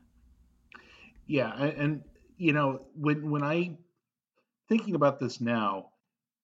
Yeah, 1.25 1.53
and, 1.53 2.03
you 2.37 2.51
know 2.51 2.81
when 2.95 3.29
when 3.29 3.43
I 3.43 3.77
thinking 4.67 4.95
about 4.95 5.19
this 5.19 5.39
now, 5.39 5.89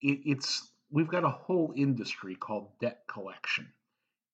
it, 0.02 0.20
it's 0.24 0.72
we've 0.92 1.08
got 1.08 1.24
a 1.24 1.30
whole 1.30 1.74
industry 1.76 2.36
called 2.36 2.70
debt 2.80 3.02
collection 3.08 3.68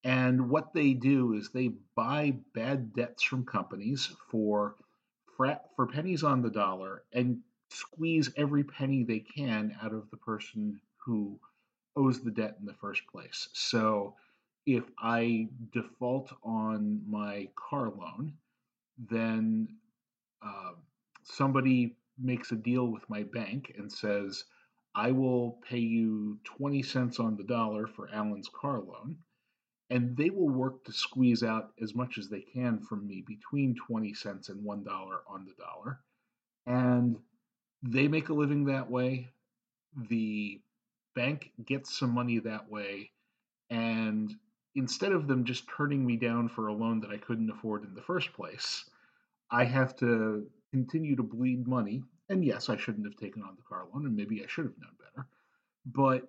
and 0.05 0.51
what 0.51 0.71
they 0.71 0.93
do 0.93 1.33
is 1.33 1.49
they 1.49 1.71
buy 1.95 2.35
bad 2.53 2.93
debts 2.93 3.23
from 3.23 3.43
companies 3.43 4.11
for 4.29 4.75
for 5.35 5.87
pennies 5.87 6.23
on 6.23 6.41
the 6.41 6.49
dollar 6.49 7.03
and 7.11 7.39
squeeze 7.71 8.29
every 8.37 8.63
penny 8.63 9.03
they 9.03 9.19
can 9.19 9.75
out 9.81 9.93
of 9.93 10.09
the 10.11 10.17
person 10.17 10.79
who 11.03 11.37
owes 11.97 12.21
the 12.21 12.31
debt 12.31 12.55
in 12.59 12.65
the 12.67 12.73
first 12.75 13.01
place. 13.07 13.49
So 13.53 14.15
if 14.67 14.83
I 14.99 15.49
default 15.73 16.31
on 16.43 17.01
my 17.09 17.49
car 17.55 17.89
loan, 17.89 18.33
then 19.09 19.67
uh, 20.41 20.73
somebody 21.23 21.97
makes 22.17 22.51
a 22.51 22.55
deal 22.55 22.87
with 22.87 23.09
my 23.09 23.23
bank 23.23 23.73
and 23.77 23.91
says, 23.91 24.45
I 24.93 25.11
will 25.11 25.59
pay 25.67 25.79
you 25.79 26.39
20 26.43 26.83
cents 26.83 27.19
on 27.19 27.35
the 27.35 27.43
dollar 27.43 27.87
for 27.87 28.07
Alan's 28.13 28.49
car 28.49 28.79
loan 28.79 29.17
and 29.89 30.17
they 30.17 30.29
will 30.29 30.49
work 30.49 30.83
to 30.83 30.91
squeeze 30.91 31.43
out 31.43 31.71
as 31.81 31.93
much 31.93 32.17
as 32.17 32.27
they 32.29 32.41
can 32.41 32.79
from 32.79 33.07
me 33.07 33.23
between 33.25 33.75
20 33.75 34.13
cents 34.13 34.49
and 34.49 34.65
$1 34.65 34.87
on 35.27 35.45
the 35.45 35.53
dollar. 35.63 35.99
And 36.65 37.17
they 37.83 38.07
make 38.07 38.29
a 38.29 38.33
living 38.33 38.65
that 38.65 38.89
way. 38.89 39.29
The 40.09 40.59
bank 41.15 41.51
gets 41.63 41.97
some 41.97 42.11
money 42.11 42.39
that 42.39 42.69
way. 42.69 43.11
And 43.69 44.33
instead 44.75 45.11
of 45.11 45.27
them 45.27 45.45
just 45.45 45.69
turning 45.77 46.05
me 46.05 46.17
down 46.17 46.49
for 46.49 46.67
a 46.67 46.73
loan 46.73 47.01
that 47.01 47.11
I 47.11 47.17
couldn't 47.17 47.49
afford 47.49 47.83
in 47.83 47.93
the 47.93 48.01
first 48.01 48.33
place, 48.33 48.89
I 49.51 49.65
have 49.65 49.95
to 49.97 50.47
continue 50.71 51.15
to 51.15 51.23
bleed 51.23 51.67
money. 51.67 52.03
And 52.29 52.43
yes, 52.43 52.69
I 52.69 52.77
shouldn't 52.77 53.05
have 53.05 53.17
taken 53.17 53.43
on 53.43 53.55
the 53.55 53.61
car 53.61 53.85
loan, 53.93 54.07
and 54.07 54.15
maybe 54.15 54.43
I 54.43 54.47
should 54.47 54.65
have 54.65 54.77
known 54.79 54.95
better. 54.99 55.27
But 55.85 56.27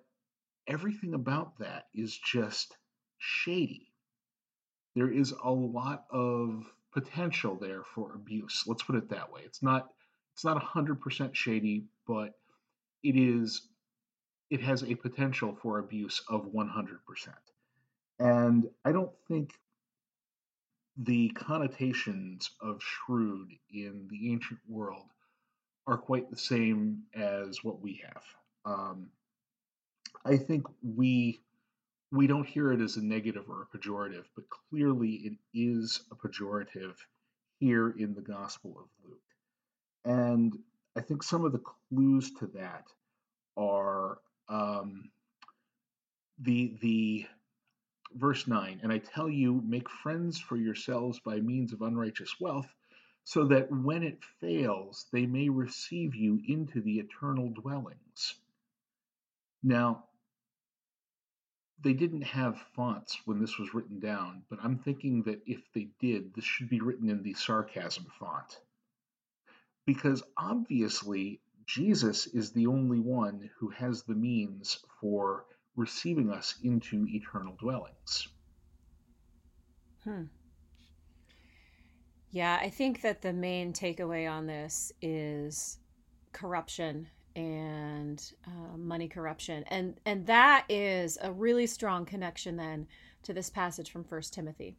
everything 0.67 1.15
about 1.15 1.57
that 1.59 1.87
is 1.95 2.15
just 2.17 2.77
shady. 3.17 3.91
There 4.95 5.11
is 5.11 5.33
a 5.43 5.51
lot 5.51 6.05
of 6.11 6.65
potential 6.93 7.55
there 7.55 7.83
for 7.83 8.13
abuse. 8.15 8.63
Let's 8.65 8.83
put 8.83 8.95
it 8.95 9.09
that 9.09 9.31
way. 9.31 9.41
It's 9.45 9.61
not 9.61 9.89
it's 10.33 10.45
not 10.45 10.63
100% 10.63 11.33
shady, 11.33 11.85
but 12.07 12.33
it 13.03 13.15
is 13.15 13.69
it 14.49 14.61
has 14.61 14.83
a 14.83 14.95
potential 14.95 15.57
for 15.61 15.79
abuse 15.79 16.21
of 16.29 16.45
100%. 16.53 16.99
And 18.19 18.67
I 18.85 18.91
don't 18.91 19.11
think 19.27 19.51
the 20.97 21.29
connotations 21.29 22.49
of 22.61 22.81
shrewd 22.81 23.51
in 23.71 24.07
the 24.09 24.31
ancient 24.31 24.59
world 24.67 25.05
are 25.85 25.97
quite 25.97 26.29
the 26.29 26.37
same 26.37 27.03
as 27.15 27.63
what 27.63 27.81
we 27.81 28.01
have. 28.03 28.23
Um, 28.65 29.07
I 30.25 30.37
think 30.37 30.65
we 30.81 31.41
we 32.11 32.27
don't 32.27 32.47
hear 32.47 32.71
it 32.71 32.81
as 32.81 32.97
a 32.97 33.03
negative 33.03 33.45
or 33.49 33.63
a 33.63 33.77
pejorative, 33.77 34.25
but 34.35 34.45
clearly 34.69 35.11
it 35.11 35.33
is 35.53 36.01
a 36.11 36.15
pejorative 36.15 36.95
here 37.59 37.89
in 37.89 38.13
the 38.13 38.21
Gospel 38.21 38.77
of 38.79 38.85
Luke. 39.03 39.19
And 40.05 40.57
I 40.95 41.01
think 41.01 41.23
some 41.23 41.45
of 41.45 41.51
the 41.51 41.61
clues 41.89 42.31
to 42.39 42.47
that 42.47 42.85
are 43.57 44.19
um, 44.49 45.09
the 46.39 46.77
the 46.81 47.25
verse 48.13 48.47
9 48.47 48.79
and 48.83 48.91
i 48.91 48.97
tell 48.97 49.29
you 49.29 49.61
make 49.65 49.89
friends 49.89 50.39
for 50.39 50.55
yourselves 50.55 51.19
by 51.19 51.39
means 51.39 51.73
of 51.73 51.81
unrighteous 51.81 52.35
wealth 52.39 52.67
so 53.25 53.45
that 53.45 53.69
when 53.71 54.03
it 54.03 54.19
fails 54.39 55.07
they 55.11 55.25
may 55.25 55.49
receive 55.49 56.15
you 56.15 56.39
into 56.47 56.81
the 56.81 56.99
eternal 56.99 57.49
dwellings 57.49 58.35
now 59.61 60.05
they 61.83 61.93
didn't 61.93 62.23
have 62.23 62.59
fonts 62.75 63.19
when 63.25 63.39
this 63.39 63.57
was 63.59 63.73
written 63.73 63.99
down, 63.99 64.43
but 64.49 64.59
I'm 64.63 64.79
thinking 64.79 65.23
that 65.23 65.41
if 65.45 65.61
they 65.73 65.89
did, 65.99 66.33
this 66.33 66.43
should 66.43 66.69
be 66.69 66.81
written 66.81 67.09
in 67.09 67.21
the 67.21 67.33
sarcasm 67.33 68.07
font. 68.19 68.59
Because 69.85 70.23
obviously, 70.35 71.39
Jesus 71.65 72.27
is 72.27 72.51
the 72.51 72.67
only 72.67 72.99
one 72.99 73.49
who 73.57 73.69
has 73.69 74.03
the 74.03 74.15
means 74.15 74.79
for 74.99 75.45
receiving 75.75 76.31
us 76.31 76.55
into 76.63 77.05
eternal 77.07 77.55
dwellings. 77.59 78.27
Hmm. 80.03 80.23
Yeah, 82.31 82.57
I 82.61 82.69
think 82.69 83.01
that 83.01 83.21
the 83.21 83.33
main 83.33 83.71
takeaway 83.71 84.29
on 84.29 84.47
this 84.47 84.91
is 85.01 85.77
corruption 86.33 87.07
and 87.37 88.31
uh, 88.47 88.75
money 88.77 89.07
corruption. 89.07 89.63
And 89.67 89.99
and 90.05 90.25
that 90.25 90.65
is 90.67 91.17
a 91.21 91.31
really 91.31 91.67
strong 91.67 92.05
connection 92.05 92.57
then 92.57 92.87
to 93.23 93.33
this 93.33 93.49
passage 93.49 93.91
from 93.91 94.03
first 94.03 94.33
timothy. 94.33 94.75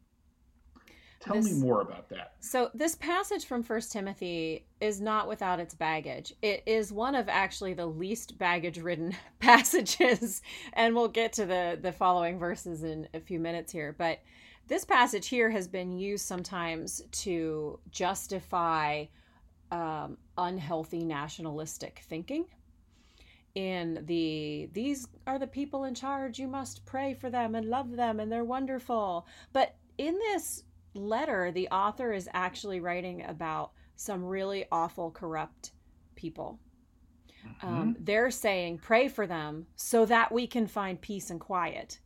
Tell 1.21 1.35
this, 1.35 1.45
me 1.45 1.59
more 1.59 1.81
about 1.81 2.09
that. 2.09 2.33
So 2.39 2.69
this 2.73 2.95
passage 2.95 3.45
from 3.45 3.63
first 3.63 3.91
timothy 3.91 4.65
is 4.79 5.01
not 5.01 5.27
without 5.27 5.59
its 5.59 5.73
baggage. 5.73 6.33
It 6.41 6.63
is 6.65 6.91
one 6.91 7.15
of 7.15 7.27
actually 7.27 7.73
the 7.73 7.85
least 7.85 8.37
baggage 8.37 8.77
ridden 8.77 9.15
passages 9.39 10.41
and 10.73 10.93
we'll 10.93 11.07
get 11.07 11.33
to 11.33 11.45
the 11.45 11.79
the 11.81 11.93
following 11.93 12.37
verses 12.37 12.83
in 12.83 13.07
a 13.13 13.21
few 13.21 13.39
minutes 13.39 13.71
here. 13.71 13.95
But 13.97 14.19
this 14.67 14.85
passage 14.85 15.27
here 15.29 15.49
has 15.49 15.67
been 15.67 15.97
used 15.97 16.25
sometimes 16.25 17.01
to 17.11 17.79
justify 17.89 19.05
um, 19.71 20.17
unhealthy 20.37 21.03
nationalistic 21.03 22.01
thinking. 22.07 22.45
In 23.55 24.03
the 24.05 24.69
these 24.73 25.07
are 25.25 25.39
the 25.39 25.47
people 25.47 25.85
in 25.85 25.95
charge. 25.95 26.39
You 26.39 26.47
must 26.47 26.85
pray 26.85 27.13
for 27.13 27.29
them 27.29 27.55
and 27.55 27.67
love 27.67 27.95
them 27.95 28.19
and 28.19 28.31
they're 28.31 28.43
wonderful. 28.43 29.27
But 29.53 29.75
in 29.97 30.13
this 30.15 30.63
letter 30.93 31.51
the 31.51 31.67
author 31.69 32.13
is 32.13 32.29
actually 32.33 32.79
writing 32.79 33.23
about 33.25 33.71
some 33.95 34.23
really 34.23 34.65
awful 34.71 35.11
corrupt 35.11 35.71
people. 36.15 36.59
Mm-hmm. 37.45 37.67
um, 37.67 37.95
they're 38.01 38.31
saying 38.31 38.79
pray 38.79 39.07
for 39.07 39.25
them 39.25 39.65
so 39.77 40.05
that 40.05 40.31
we 40.31 40.45
can 40.45 40.67
find 40.67 40.99
peace 40.99 41.29
and 41.29 41.39
quiet. 41.39 41.99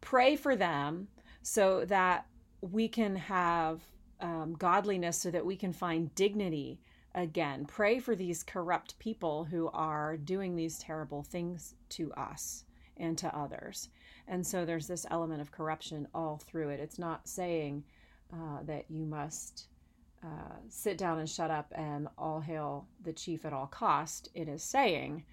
Pray 0.00 0.36
for 0.36 0.56
them 0.56 1.08
so 1.42 1.84
that 1.84 2.26
we 2.60 2.88
can 2.88 3.16
have 3.16 3.80
um, 4.20 4.56
godliness 4.58 5.18
so 5.18 5.30
that 5.30 5.44
we 5.44 5.56
can 5.56 5.72
find 5.72 6.14
dignity 6.14 6.80
again. 7.16 7.64
Pray 7.64 7.98
for 7.98 8.14
these 8.14 8.44
corrupt 8.44 8.98
people 8.98 9.44
who 9.44 9.68
are 9.72 10.16
doing 10.16 10.54
these 10.54 10.78
terrible 10.78 11.22
things 11.22 11.74
to 11.88 12.12
us 12.12 12.64
and 12.98 13.18
to 13.18 13.36
others. 13.36 13.88
And 14.28 14.46
so 14.46 14.64
there's 14.64 14.86
this 14.86 15.06
element 15.10 15.40
of 15.40 15.50
corruption 15.50 16.06
all 16.14 16.36
through 16.36 16.68
it. 16.68 16.80
It's 16.80 16.98
not 16.98 17.26
saying 17.26 17.84
uh, 18.32 18.62
that 18.64 18.84
you 18.90 19.06
must 19.06 19.66
uh, 20.22 20.56
sit 20.68 20.98
down 20.98 21.18
and 21.18 21.28
shut 21.28 21.50
up 21.50 21.72
and 21.74 22.08
all 22.18 22.40
hail 22.40 22.86
the 23.02 23.12
chief 23.12 23.44
at 23.44 23.52
all 23.52 23.66
cost. 23.66 24.28
It 24.34 24.48
is 24.48 24.62
saying, 24.62 25.24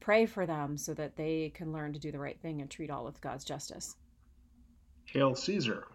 pray 0.00 0.26
for 0.26 0.44
them 0.44 0.76
so 0.76 0.92
that 0.94 1.16
they 1.16 1.52
can 1.54 1.72
learn 1.72 1.92
to 1.92 2.00
do 2.00 2.10
the 2.10 2.18
right 2.18 2.40
thing 2.40 2.60
and 2.60 2.68
treat 2.70 2.90
all 2.90 3.04
with 3.04 3.20
God's 3.20 3.44
justice. 3.44 3.96
Hail 5.04 5.34
Caesar. 5.34 5.86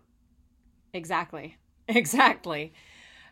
Exactly. 0.94 1.58
Exactly. 1.90 2.74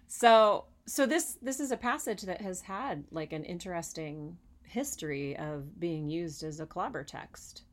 So 0.07 0.63
so 0.87 1.05
this 1.05 1.37
this 1.41 1.59
is 1.59 1.71
a 1.71 1.77
passage 1.77 2.21
that 2.23 2.41
has 2.41 2.61
had 2.61 3.03
like 3.11 3.33
an 3.33 3.43
interesting 3.43 4.37
history 4.63 5.35
of 5.37 5.79
being 5.79 6.09
used 6.09 6.43
as 6.43 6.59
a 6.59 6.65
clobber 6.65 7.03
text. 7.03 7.63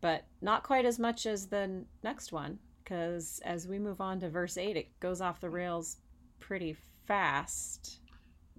But 0.00 0.24
not 0.42 0.62
quite 0.62 0.84
as 0.84 0.98
much 0.98 1.26
as 1.26 1.46
the 1.46 1.84
next 2.02 2.32
one 2.32 2.58
because 2.84 3.40
as 3.44 3.66
we 3.66 3.78
move 3.78 4.00
on 4.00 4.20
to 4.20 4.28
verse 4.28 4.56
8 4.56 4.76
it 4.76 5.00
goes 5.00 5.20
off 5.20 5.40
the 5.40 5.50
rails 5.50 5.96
pretty 6.38 6.76
fast. 7.06 8.00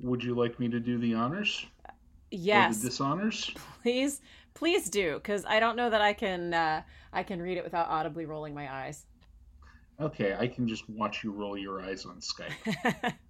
Would 0.02 0.24
you 0.24 0.36
like 0.36 0.60
me 0.60 0.68
to 0.70 0.80
do 0.80 0.98
the 0.98 1.14
honors? 1.14 1.66
Yes. 2.32 2.82
The 2.82 2.90
dishonors? 2.90 3.52
Please, 3.82 4.22
please 4.54 4.90
do, 4.90 5.16
because 5.16 5.46
I 5.46 5.60
don't 5.60 5.76
know 5.76 5.90
that 5.90 6.02
I 6.02 6.14
can. 6.14 6.54
Uh, 6.54 6.82
I 7.14 7.24
can 7.24 7.42
read 7.42 7.58
it 7.58 7.64
without 7.64 7.88
audibly 7.88 8.26
rolling 8.26 8.54
my 8.54 8.72
eyes. 8.72 9.06
Okay, 10.00 10.36
I 10.38 10.48
can 10.48 10.68
just 10.68 10.88
watch 10.90 11.24
you 11.24 11.32
roll 11.32 11.58
your 11.58 11.82
eyes 11.82 12.06
on 12.06 12.20
Skype. 12.20 13.14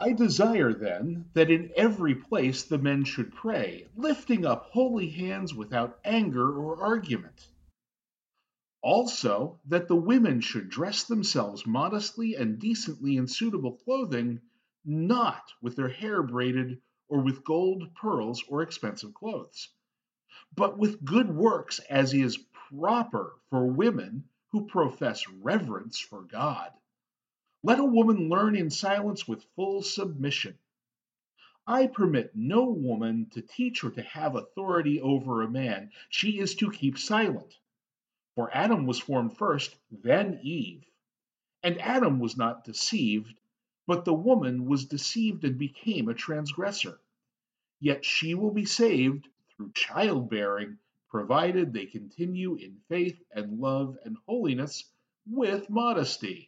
I 0.00 0.12
desire 0.12 0.72
then 0.72 1.28
that 1.32 1.50
in 1.50 1.72
every 1.74 2.14
place 2.14 2.62
the 2.62 2.78
men 2.78 3.02
should 3.02 3.34
pray, 3.34 3.88
lifting 3.96 4.46
up 4.46 4.66
holy 4.70 5.10
hands 5.10 5.52
without 5.52 5.98
anger 6.04 6.56
or 6.56 6.80
argument. 6.80 7.48
Also, 8.80 9.58
that 9.66 9.88
the 9.88 9.96
women 9.96 10.40
should 10.40 10.68
dress 10.68 11.02
themselves 11.02 11.66
modestly 11.66 12.36
and 12.36 12.60
decently 12.60 13.16
in 13.16 13.26
suitable 13.26 13.72
clothing, 13.72 14.40
not 14.84 15.52
with 15.60 15.74
their 15.74 15.88
hair 15.88 16.22
braided 16.22 16.80
or 17.08 17.20
with 17.20 17.42
gold, 17.42 17.92
pearls, 17.96 18.44
or 18.48 18.62
expensive 18.62 19.12
clothes, 19.14 19.68
but 20.54 20.78
with 20.78 21.04
good 21.04 21.28
works 21.28 21.80
as 21.90 22.14
is 22.14 22.38
proper 22.70 23.34
for 23.50 23.66
women 23.66 24.28
who 24.52 24.66
profess 24.66 25.28
reverence 25.28 25.98
for 25.98 26.22
God. 26.22 26.70
Let 27.68 27.80
a 27.80 27.84
woman 27.84 28.30
learn 28.30 28.56
in 28.56 28.70
silence 28.70 29.28
with 29.28 29.44
full 29.54 29.82
submission. 29.82 30.56
I 31.66 31.86
permit 31.86 32.34
no 32.34 32.64
woman 32.64 33.26
to 33.32 33.42
teach 33.42 33.84
or 33.84 33.90
to 33.90 34.00
have 34.00 34.36
authority 34.36 35.02
over 35.02 35.42
a 35.42 35.50
man. 35.50 35.90
She 36.08 36.38
is 36.38 36.54
to 36.54 36.70
keep 36.70 36.96
silent. 36.96 37.58
For 38.34 38.50
Adam 38.56 38.86
was 38.86 38.98
formed 38.98 39.36
first, 39.36 39.76
then 39.90 40.40
Eve. 40.42 40.82
And 41.62 41.78
Adam 41.78 42.20
was 42.20 42.38
not 42.38 42.64
deceived, 42.64 43.38
but 43.86 44.06
the 44.06 44.14
woman 44.14 44.64
was 44.64 44.86
deceived 44.86 45.44
and 45.44 45.58
became 45.58 46.08
a 46.08 46.14
transgressor. 46.14 46.98
Yet 47.80 48.02
she 48.02 48.34
will 48.34 48.52
be 48.52 48.64
saved 48.64 49.28
through 49.54 49.72
childbearing, 49.72 50.78
provided 51.10 51.74
they 51.74 51.84
continue 51.84 52.54
in 52.54 52.80
faith 52.88 53.22
and 53.30 53.60
love 53.60 53.98
and 54.06 54.16
holiness 54.26 54.90
with 55.26 55.68
modesty. 55.68 56.47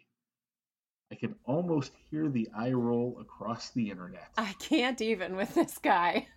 I 1.10 1.16
can 1.16 1.34
almost 1.44 1.92
hear 2.10 2.28
the 2.28 2.48
eye 2.56 2.72
roll 2.72 3.16
across 3.20 3.70
the 3.70 3.90
internet. 3.90 4.28
I 4.36 4.52
can't 4.58 5.00
even 5.00 5.36
with 5.36 5.54
this 5.54 5.78
guy. 5.78 6.28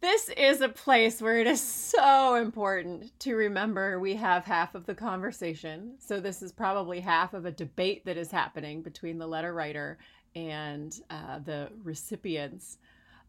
This 0.00 0.30
is 0.30 0.62
a 0.62 0.68
place 0.68 1.20
where 1.20 1.38
it 1.38 1.46
is 1.46 1.60
so 1.60 2.34
important 2.34 3.18
to 3.20 3.34
remember 3.34 4.00
we 4.00 4.14
have 4.16 4.44
half 4.44 4.74
of 4.74 4.86
the 4.86 4.94
conversation. 4.94 5.96
So, 5.98 6.20
this 6.20 6.40
is 6.40 6.52
probably 6.52 7.00
half 7.00 7.34
of 7.34 7.44
a 7.44 7.50
debate 7.50 8.06
that 8.06 8.16
is 8.16 8.30
happening 8.30 8.80
between 8.80 9.18
the 9.18 9.26
letter 9.26 9.52
writer 9.52 9.98
and 10.34 10.98
uh, 11.10 11.40
the 11.40 11.68
recipients 11.84 12.78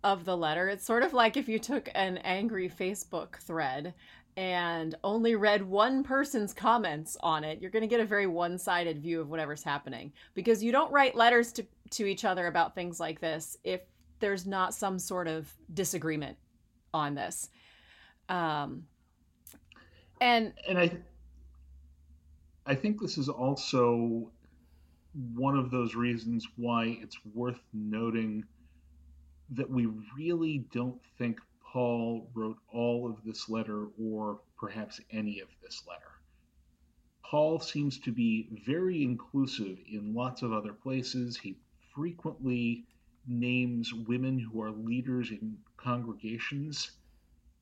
of 0.04 0.24
the 0.26 0.38
letter. 0.38 0.70
It's 0.70 0.86
sort 0.86 1.04
of 1.04 1.14
like 1.14 1.36
if 1.36 1.50
you 1.50 1.60
took 1.60 1.90
an 1.94 2.18
angry 2.20 2.70
Facebook 2.70 3.36
thread 3.38 3.94
and 4.38 4.96
only 5.04 5.36
read 5.36 5.62
one 5.62 6.04
person's 6.04 6.54
comments 6.54 7.18
on 7.22 7.44
it, 7.44 7.62
you're 7.62 7.72
going 7.72 7.82
to 7.82 7.88
get 7.88 8.00
a 8.00 8.06
very 8.06 8.28
one 8.28 8.58
sided 8.58 9.02
view 9.02 9.20
of 9.20 9.30
whatever's 9.30 9.64
happening 9.64 10.12
because 10.34 10.64
you 10.64 10.72
don't 10.72 10.92
write 10.92 11.16
letters 11.16 11.52
to, 11.54 11.66
to 11.92 12.06
each 12.06 12.26
other 12.26 12.48
about 12.48 12.74
things 12.74 13.00
like 13.00 13.20
this 13.20 13.58
if 13.64 13.82
there's 14.20 14.46
not 14.46 14.74
some 14.74 14.98
sort 14.98 15.28
of 15.28 15.52
disagreement 15.74 16.38
on 16.94 17.16
this. 17.16 17.50
Um, 18.30 18.84
and 20.22 20.54
and 20.68 20.78
I 20.78 20.92
I 22.66 22.76
think 22.76 23.02
this 23.02 23.18
is 23.18 23.28
also 23.28 24.32
one 25.36 25.58
of 25.58 25.72
those 25.72 25.96
reasons 25.96 26.48
why 26.56 26.98
it's 27.02 27.18
worth 27.34 27.60
noting 27.74 28.46
that 29.50 29.70
we 29.70 29.88
really 30.16 30.60
don't 30.72 31.02
think 31.18 31.42
Paul 31.72 32.30
wrote 32.34 32.58
all 32.68 33.10
of 33.10 33.24
this 33.24 33.48
letter 33.48 33.88
or 33.98 34.42
perhaps 34.58 35.00
any 35.10 35.40
of 35.40 35.48
this 35.64 35.84
letter. 35.88 36.20
Paul 37.24 37.62
seems 37.62 37.98
to 38.00 38.12
be 38.12 38.50
very 38.66 39.04
inclusive 39.04 39.80
in 39.88 40.14
lots 40.14 40.42
of 40.42 40.52
other 40.52 40.74
places. 40.74 41.38
He 41.38 41.56
frequently 41.96 42.84
names 43.26 43.94
women 43.94 44.38
who 44.38 44.62
are 44.62 44.72
leaders 44.72 45.32
in 45.32 45.58
congregations, 45.78 46.92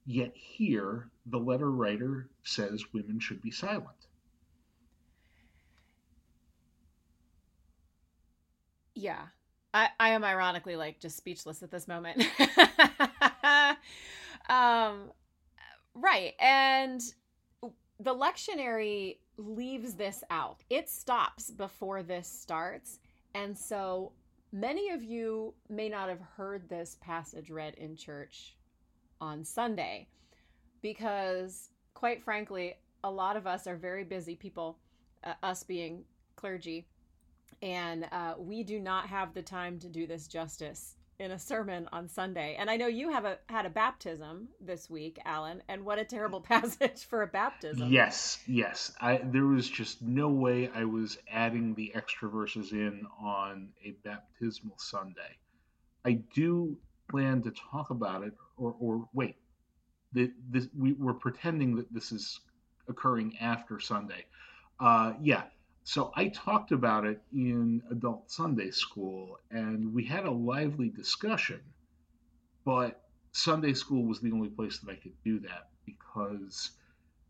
yet 0.07 0.35
here 0.35 1.11
the 1.27 1.37
letter 1.37 1.69
writer 1.69 2.29
says 2.43 2.91
women 2.93 3.19
should 3.19 3.43
be 3.43 3.51
silent. 3.51 4.07
Yeah. 8.95 9.27
I, 9.73 9.89
I 9.99 10.09
am 10.09 10.23
ironically 10.23 10.75
like 10.75 10.99
just 10.99 11.17
speechless 11.17 11.61
at 11.61 11.71
this 11.71 11.87
moment. 11.87 12.23
um, 14.49 15.11
right. 15.93 16.33
And 16.39 17.01
the 17.99 18.15
lectionary 18.15 19.17
leaves 19.37 19.93
this 19.93 20.23
out, 20.29 20.63
it 20.69 20.89
stops 20.89 21.51
before 21.51 22.03
this 22.03 22.27
starts. 22.27 22.99
And 23.35 23.57
so 23.57 24.13
many 24.51 24.89
of 24.89 25.03
you 25.03 25.53
may 25.69 25.89
not 25.89 26.09
have 26.09 26.21
heard 26.35 26.67
this 26.67 26.97
passage 27.01 27.49
read 27.49 27.75
in 27.75 27.95
church 27.95 28.55
on 29.21 29.43
Sunday 29.43 30.07
because, 30.81 31.69
quite 31.93 32.23
frankly, 32.23 32.75
a 33.03 33.11
lot 33.11 33.37
of 33.37 33.45
us 33.45 33.67
are 33.67 33.75
very 33.75 34.03
busy 34.03 34.35
people, 34.35 34.77
uh, 35.23 35.33
us 35.43 35.63
being 35.63 36.03
clergy 36.35 36.87
and 37.61 38.07
uh, 38.11 38.35
we 38.37 38.63
do 38.63 38.79
not 38.79 39.07
have 39.07 39.33
the 39.33 39.41
time 39.41 39.79
to 39.79 39.89
do 39.89 40.07
this 40.07 40.27
justice 40.27 40.95
in 41.19 41.31
a 41.31 41.39
sermon 41.39 41.87
on 41.91 42.07
Sunday. 42.07 42.55
And 42.57 42.69
I 42.69 42.77
know 42.77 42.87
you 42.87 43.11
have 43.11 43.25
a 43.25 43.37
had 43.47 43.65
a 43.65 43.69
baptism 43.69 44.47
this 44.61 44.89
week, 44.89 45.19
Alan, 45.25 45.61
and 45.67 45.83
what 45.83 45.99
a 45.99 46.05
terrible 46.05 46.41
passage 46.53 47.05
for 47.05 47.21
a 47.21 47.27
baptism. 47.27 47.91
Yes, 47.91 48.39
yes. 48.47 48.91
I 49.01 49.17
there 49.17 49.45
was 49.45 49.69
just 49.69 50.01
no 50.01 50.29
way 50.29 50.69
I 50.73 50.85
was 50.85 51.17
adding 51.29 51.75
the 51.75 51.93
extra 51.93 52.29
verses 52.29 52.71
in 52.71 53.05
on 53.21 53.69
a 53.83 53.91
baptismal 54.03 54.77
Sunday. 54.77 55.37
I 56.05 56.13
do 56.33 56.77
plan 57.09 57.41
to 57.41 57.51
talk 57.51 57.89
about 57.89 58.23
it, 58.23 58.33
or 58.57 58.75
or 58.79 59.09
wait, 59.13 59.35
the, 60.13 60.31
this, 60.49 60.67
we, 60.77 60.93
we're 60.93 61.13
pretending 61.13 61.75
that 61.75 61.93
this 61.93 62.11
is 62.11 62.39
occurring 62.87 63.37
after 63.39 63.79
Sunday. 63.79 64.25
Uh, 64.79 65.13
yeah, 65.21 65.43
so 65.89 66.11
I 66.15 66.27
talked 66.27 66.71
about 66.71 67.03
it 67.07 67.19
in 67.33 67.81
adult 67.89 68.29
Sunday 68.29 68.69
school, 68.69 69.39
and 69.49 69.91
we 69.91 70.05
had 70.05 70.25
a 70.25 70.31
lively 70.31 70.89
discussion. 70.89 71.59
But 72.63 73.01
Sunday 73.31 73.73
school 73.73 74.03
was 74.03 74.19
the 74.19 74.31
only 74.31 74.49
place 74.49 74.77
that 74.77 74.91
I 74.91 74.97
could 74.97 75.15
do 75.25 75.39
that 75.39 75.69
because 75.87 76.69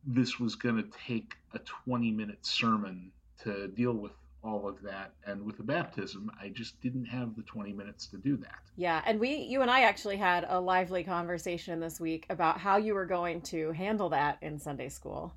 this 0.06 0.41
was 0.41 0.56
going 0.56 0.76
to 0.76 0.89
take 1.08 1.36
a 1.54 1.60
20 1.60 2.12
minute 2.12 2.45
sermon 2.45 3.13
to 3.43 3.69
deal 3.69 3.93
with 3.93 4.12
all 4.43 4.67
of 4.67 4.82
that 4.82 5.13
and 5.26 5.45
with 5.45 5.58
the 5.58 5.63
baptism 5.63 6.32
i 6.41 6.48
just 6.48 6.80
didn't 6.80 7.04
have 7.04 7.36
the 7.36 7.41
20 7.41 7.74
minutes 7.74 8.08
to 8.08 8.15
do 8.15 8.38
that 8.38 8.60
yeah 8.78 9.02
and 9.06 9.19
we 9.19 9.36
you 9.36 9.62
and 9.62 9.69
i 9.69 9.82
actually 9.82 10.15
had 10.15 10.45
a 10.48 10.58
lively 10.58 11.04
conversation 11.04 11.82
this 11.82 12.00
week 12.00 12.26
about 12.30 12.58
how 12.58 12.78
you 12.78 12.93
were 12.93 13.06
going 13.06 13.41
to 13.41 13.74
handle 13.74 14.08
that 14.08 14.38
in 14.41 14.58
sunday 14.58 14.88
school 14.88 15.34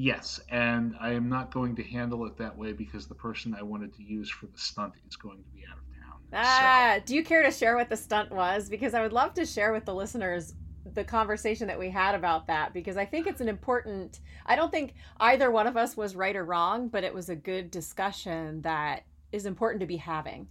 Yes, 0.00 0.38
and 0.48 0.94
I 1.00 1.14
am 1.14 1.28
not 1.28 1.52
going 1.52 1.74
to 1.74 1.82
handle 1.82 2.24
it 2.26 2.36
that 2.36 2.56
way 2.56 2.72
because 2.72 3.08
the 3.08 3.16
person 3.16 3.52
I 3.58 3.62
wanted 3.62 3.92
to 3.96 4.02
use 4.04 4.30
for 4.30 4.46
the 4.46 4.56
stunt 4.56 4.92
is 5.08 5.16
going 5.16 5.38
to 5.38 5.50
be 5.52 5.64
out 5.68 5.76
of 5.76 5.84
town. 5.92 6.20
Ah, 6.32 6.94
so. 6.98 7.02
do 7.04 7.16
you 7.16 7.24
care 7.24 7.42
to 7.42 7.50
share 7.50 7.74
what 7.74 7.88
the 7.88 7.96
stunt 7.96 8.30
was? 8.30 8.68
Because 8.68 8.94
I 8.94 9.02
would 9.02 9.12
love 9.12 9.34
to 9.34 9.44
share 9.44 9.72
with 9.72 9.86
the 9.86 9.92
listeners 9.92 10.54
the 10.94 11.02
conversation 11.02 11.66
that 11.66 11.80
we 11.80 11.90
had 11.90 12.14
about 12.14 12.46
that 12.46 12.72
because 12.72 12.96
I 12.96 13.06
think 13.06 13.26
it's 13.26 13.40
an 13.40 13.48
important 13.48 14.20
I 14.46 14.54
don't 14.54 14.70
think 14.70 14.94
either 15.18 15.50
one 15.50 15.66
of 15.66 15.76
us 15.76 15.96
was 15.96 16.14
right 16.14 16.36
or 16.36 16.44
wrong, 16.44 16.86
but 16.86 17.02
it 17.02 17.12
was 17.12 17.28
a 17.28 17.34
good 17.34 17.68
discussion 17.72 18.62
that 18.62 19.02
is 19.32 19.46
important 19.46 19.80
to 19.80 19.86
be 19.86 19.96
having. 19.96 20.46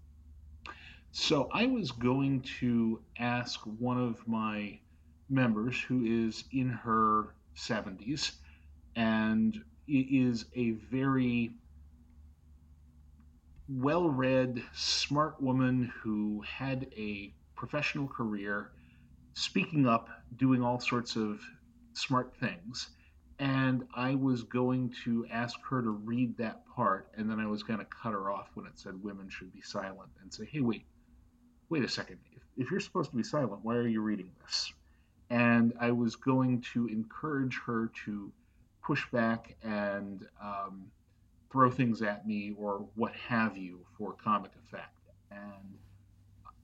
So 1.13 1.47
I 1.53 1.67
was 1.67 1.93
going 1.93 2.41
to 2.59 2.99
ask 3.17 3.61
one 3.61 3.97
of 3.97 4.27
my 4.27 4.77
members 5.29 5.79
who 5.79 6.03
is 6.03 6.43
in 6.51 6.67
her 6.67 7.33
70s 7.55 8.33
and 8.97 9.63
is 9.87 10.45
a 10.55 10.71
very 10.71 11.51
well 13.69 14.09
read, 14.09 14.61
smart 14.73 15.41
woman 15.41 15.93
who 16.01 16.41
had 16.41 16.87
a 16.97 17.31
professional 17.55 18.07
career, 18.07 18.71
speaking 19.35 19.87
up, 19.87 20.09
doing 20.37 20.63
all 20.63 20.79
sorts 20.79 21.15
of 21.15 21.39
smart 21.93 22.33
things. 22.39 22.89
And 23.39 23.85
I 23.93 24.15
was 24.15 24.41
going 24.41 24.93
to 25.03 25.27
ask 25.31 25.59
her 25.69 25.81
to 25.83 25.91
read 25.91 26.35
that 26.37 26.67
part, 26.67 27.09
and 27.15 27.29
then 27.29 27.39
I 27.39 27.45
was 27.45 27.61
going 27.61 27.79
to 27.79 27.85
cut 27.85 28.13
her 28.13 28.31
off 28.31 28.49
when 28.55 28.65
it 28.65 28.79
said 28.79 29.01
women 29.03 29.29
should 29.29 29.53
be 29.53 29.61
silent 29.61 30.09
and 30.23 30.33
say, 30.33 30.45
hey, 30.51 30.61
wait, 30.61 30.85
wait 31.69 31.83
a 31.83 31.89
second. 31.89 32.17
If, 32.35 32.41
if 32.57 32.71
you're 32.71 32.79
supposed 32.79 33.11
to 33.11 33.17
be 33.17 33.23
silent, 33.23 33.59
why 33.61 33.75
are 33.75 33.87
you 33.87 34.01
reading 34.01 34.31
this? 34.43 34.73
And 35.29 35.73
I 35.79 35.91
was 35.91 36.15
going 36.15 36.61
to 36.73 36.87
encourage 36.87 37.59
her 37.67 37.91
to 38.05 38.31
push 38.87 39.05
back 39.11 39.53
and 39.63 40.25
um, 40.41 40.85
throw 41.51 41.69
things 41.69 42.01
at 42.01 42.25
me 42.25 42.53
or 42.57 42.87
what 42.95 43.13
have 43.13 43.57
you 43.57 43.85
for 43.97 44.13
comic 44.13 44.51
effect. 44.63 44.97
And 45.29 45.77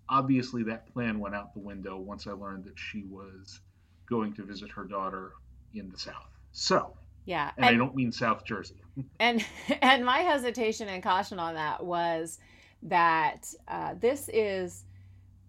obviously, 0.08 0.64
that 0.64 0.92
plan 0.94 1.20
went 1.20 1.36
out 1.36 1.54
the 1.54 1.60
window 1.60 1.98
once 1.98 2.26
I 2.26 2.32
learned 2.32 2.64
that 2.64 2.80
she 2.80 3.04
was 3.04 3.60
going 4.10 4.32
to 4.36 4.44
visit 4.44 4.72
her 4.72 4.86
daughter 4.86 5.34
in 5.74 5.90
the 5.90 6.00
South. 6.00 6.30
So, 6.54 6.96
yeah, 7.26 7.52
and, 7.58 7.66
and 7.66 7.76
I 7.76 7.78
don't 7.78 7.94
mean 7.94 8.14
South 8.14 8.46
Jersey. 8.46 8.82
and 9.20 9.46
and 9.82 10.06
my 10.06 10.20
hesitation 10.20 10.88
and 10.88 11.04
caution 11.04 11.40
on 11.40 11.56
that 11.56 11.86
was 11.86 12.40
that 12.84 13.54
uh, 13.68 13.96
this 14.00 14.30
is 14.34 14.86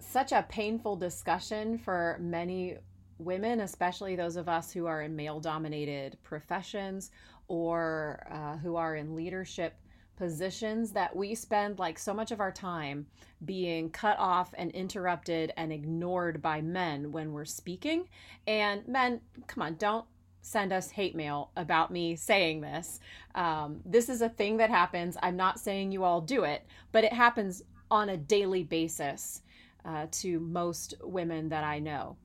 such 0.01 0.33
a 0.33 0.45
painful 0.49 0.97
discussion 0.97 1.79
for 1.79 2.19
many 2.21 2.79
women, 3.19 3.61
especially 3.61 4.17
those 4.17 4.37
of 4.37 4.49
us 4.49 4.73
who 4.73 4.87
are 4.87 5.03
in 5.03 5.15
male 5.15 5.41
dominated 5.41 6.17
professions 6.23 7.11
or 7.49 8.27
uh, 8.31 8.57
who 8.59 8.77
are 8.77 8.97
in 8.97 9.15
leadership 9.15 9.75
positions 10.17 10.93
that 10.93 11.15
we 11.15 11.35
spend 11.35 11.79
like 11.79 11.99
so 11.99 12.15
much 12.15 12.31
of 12.31 12.41
our 12.41 12.53
time 12.53 13.07
being 13.45 13.91
cut 13.91 14.19
off 14.19 14.55
and 14.57 14.71
interrupted 14.71 15.53
and 15.57 15.73
ignored 15.73 16.41
by 16.41 16.61
men 16.61 17.11
when 17.11 17.33
we're 17.33 17.45
speaking. 17.45 18.09
And 18.47 18.87
men, 18.87 19.21
come 19.47 19.63
on, 19.63 19.75
don't 19.75 20.05
send 20.43 20.73
us 20.73 20.91
hate 20.91 21.17
mail 21.17 21.51
about 21.57 21.91
me 21.91 22.15
saying 22.17 22.61
this. 22.61 23.01
Um, 23.35 23.81
this 23.85 24.09
is 24.09 24.23
a 24.23 24.29
thing 24.29 24.59
that 24.59 24.71
happens. 24.71 25.17
I'm 25.23 25.37
not 25.37 25.59
saying 25.59 25.91
you 25.91 26.05
all 26.05 26.21
do 26.21 26.45
it, 26.45 26.65
but 26.93 27.05
it 27.05 27.13
happens 27.13 27.63
on 27.91 28.11
a 28.11 28.17
daily 28.17 28.63
basis 28.63 29.43
uh, 29.85 30.07
to 30.11 30.41
most 30.41 30.95
women 31.03 31.49
that 31.49 31.65
I 31.65 31.79
know. 31.79 32.17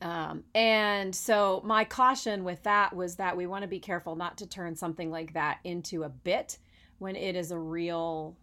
Um, 0.00 0.44
and 0.54 1.14
so 1.14 1.60
my 1.64 1.84
caution 1.84 2.44
with 2.44 2.62
that 2.62 2.94
was 2.94 3.16
that 3.16 3.36
we 3.36 3.46
want 3.46 3.62
to 3.62 3.68
be 3.68 3.80
careful 3.80 4.16
not 4.16 4.38
to 4.38 4.46
turn 4.46 4.74
something 4.74 5.10
like 5.10 5.34
that 5.34 5.58
into 5.64 6.04
a 6.04 6.08
bit 6.08 6.58
when 6.98 7.16
it 7.16 7.36
is 7.36 7.50
a 7.50 7.58
real 7.58 8.36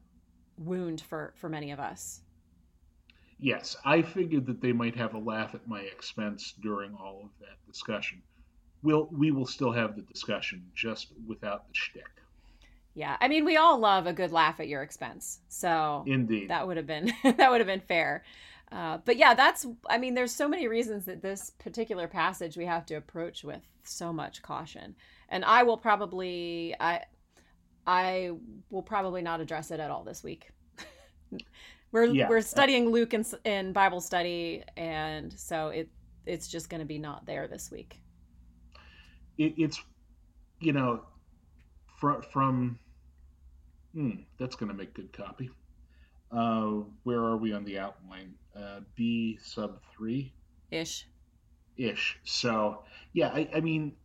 wound 0.57 1.01
for 1.01 1.33
for 1.35 1.49
many 1.49 1.71
of 1.71 1.79
us. 1.79 2.21
Yes, 3.39 3.77
I 3.85 4.01
figured 4.01 4.45
that 4.47 4.61
they 4.61 4.73
might 4.73 4.95
have 4.97 5.13
a 5.13 5.19
laugh 5.19 5.55
at 5.55 5.65
my 5.65 5.79
expense 5.79 6.53
during 6.61 6.93
all 6.95 7.21
of 7.23 7.29
that 7.39 7.57
discussion. 7.71 8.21
We'll 8.83 9.07
we 9.11 9.31
will 9.31 9.45
still 9.45 9.71
have 9.71 9.95
the 9.95 10.01
discussion, 10.01 10.65
just 10.75 11.07
without 11.25 11.67
the 11.67 11.73
shtick. 11.73 12.09
Yeah, 12.95 13.15
I 13.21 13.29
mean, 13.29 13.45
we 13.45 13.55
all 13.55 13.77
love 13.77 14.07
a 14.07 14.13
good 14.13 14.31
laugh 14.31 14.59
at 14.59 14.67
your 14.67 14.83
expense, 14.83 15.39
so 15.47 16.03
indeed 16.05 16.49
that 16.49 16.67
would 16.67 16.75
have 16.77 16.87
been 16.87 17.13
that 17.23 17.49
would 17.49 17.61
have 17.61 17.67
been 17.67 17.81
fair. 17.81 18.23
Uh, 18.71 18.99
but 19.03 19.17
yeah, 19.17 19.33
that's, 19.33 19.65
I 19.89 19.97
mean, 19.97 20.13
there's 20.13 20.33
so 20.33 20.47
many 20.47 20.67
reasons 20.67 21.05
that 21.05 21.21
this 21.21 21.51
particular 21.57 22.07
passage 22.07 22.55
we 22.55 22.65
have 22.65 22.85
to 22.87 22.95
approach 22.95 23.43
with 23.43 23.63
so 23.83 24.13
much 24.13 24.41
caution. 24.41 24.95
And 25.29 25.43
I 25.43 25.63
will 25.63 25.77
probably, 25.77 26.75
I, 26.79 27.01
I 27.87 28.31
will 28.69 28.83
probably 28.83 29.21
not 29.21 29.41
address 29.41 29.71
it 29.71 29.79
at 29.79 29.89
all 29.89 30.03
this 30.03 30.23
week. 30.23 30.51
we're 31.91 32.05
yeah. 32.05 32.29
we're 32.29 32.41
studying 32.41 32.89
Luke 32.89 33.13
in, 33.13 33.25
in 33.45 33.73
Bible 33.73 34.01
study, 34.01 34.63
and 34.77 35.33
so 35.33 35.69
it 35.69 35.89
it's 36.25 36.47
just 36.47 36.69
going 36.69 36.79
to 36.81 36.85
be 36.85 36.99
not 36.99 37.25
there 37.25 37.47
this 37.47 37.71
week. 37.71 37.99
It, 39.37 39.55
it's, 39.57 39.81
you 40.59 40.73
know, 40.73 41.01
from 41.99 42.21
from, 42.31 42.79
hmm, 43.93 44.11
that's 44.37 44.55
going 44.55 44.69
to 44.71 44.77
make 44.77 44.93
good 44.93 45.11
copy. 45.11 45.49
Uh, 46.31 46.83
where 47.03 47.21
are 47.21 47.37
we 47.37 47.53
on 47.53 47.65
the 47.65 47.79
outline? 47.79 48.35
Uh, 48.55 48.81
B 48.95 49.37
sub 49.41 49.79
three 49.95 50.33
ish. 50.71 51.07
Ish. 51.77 52.19
So 52.23 52.83
yeah, 53.13 53.29
I, 53.29 53.49
I 53.55 53.59
mean, 53.61 53.95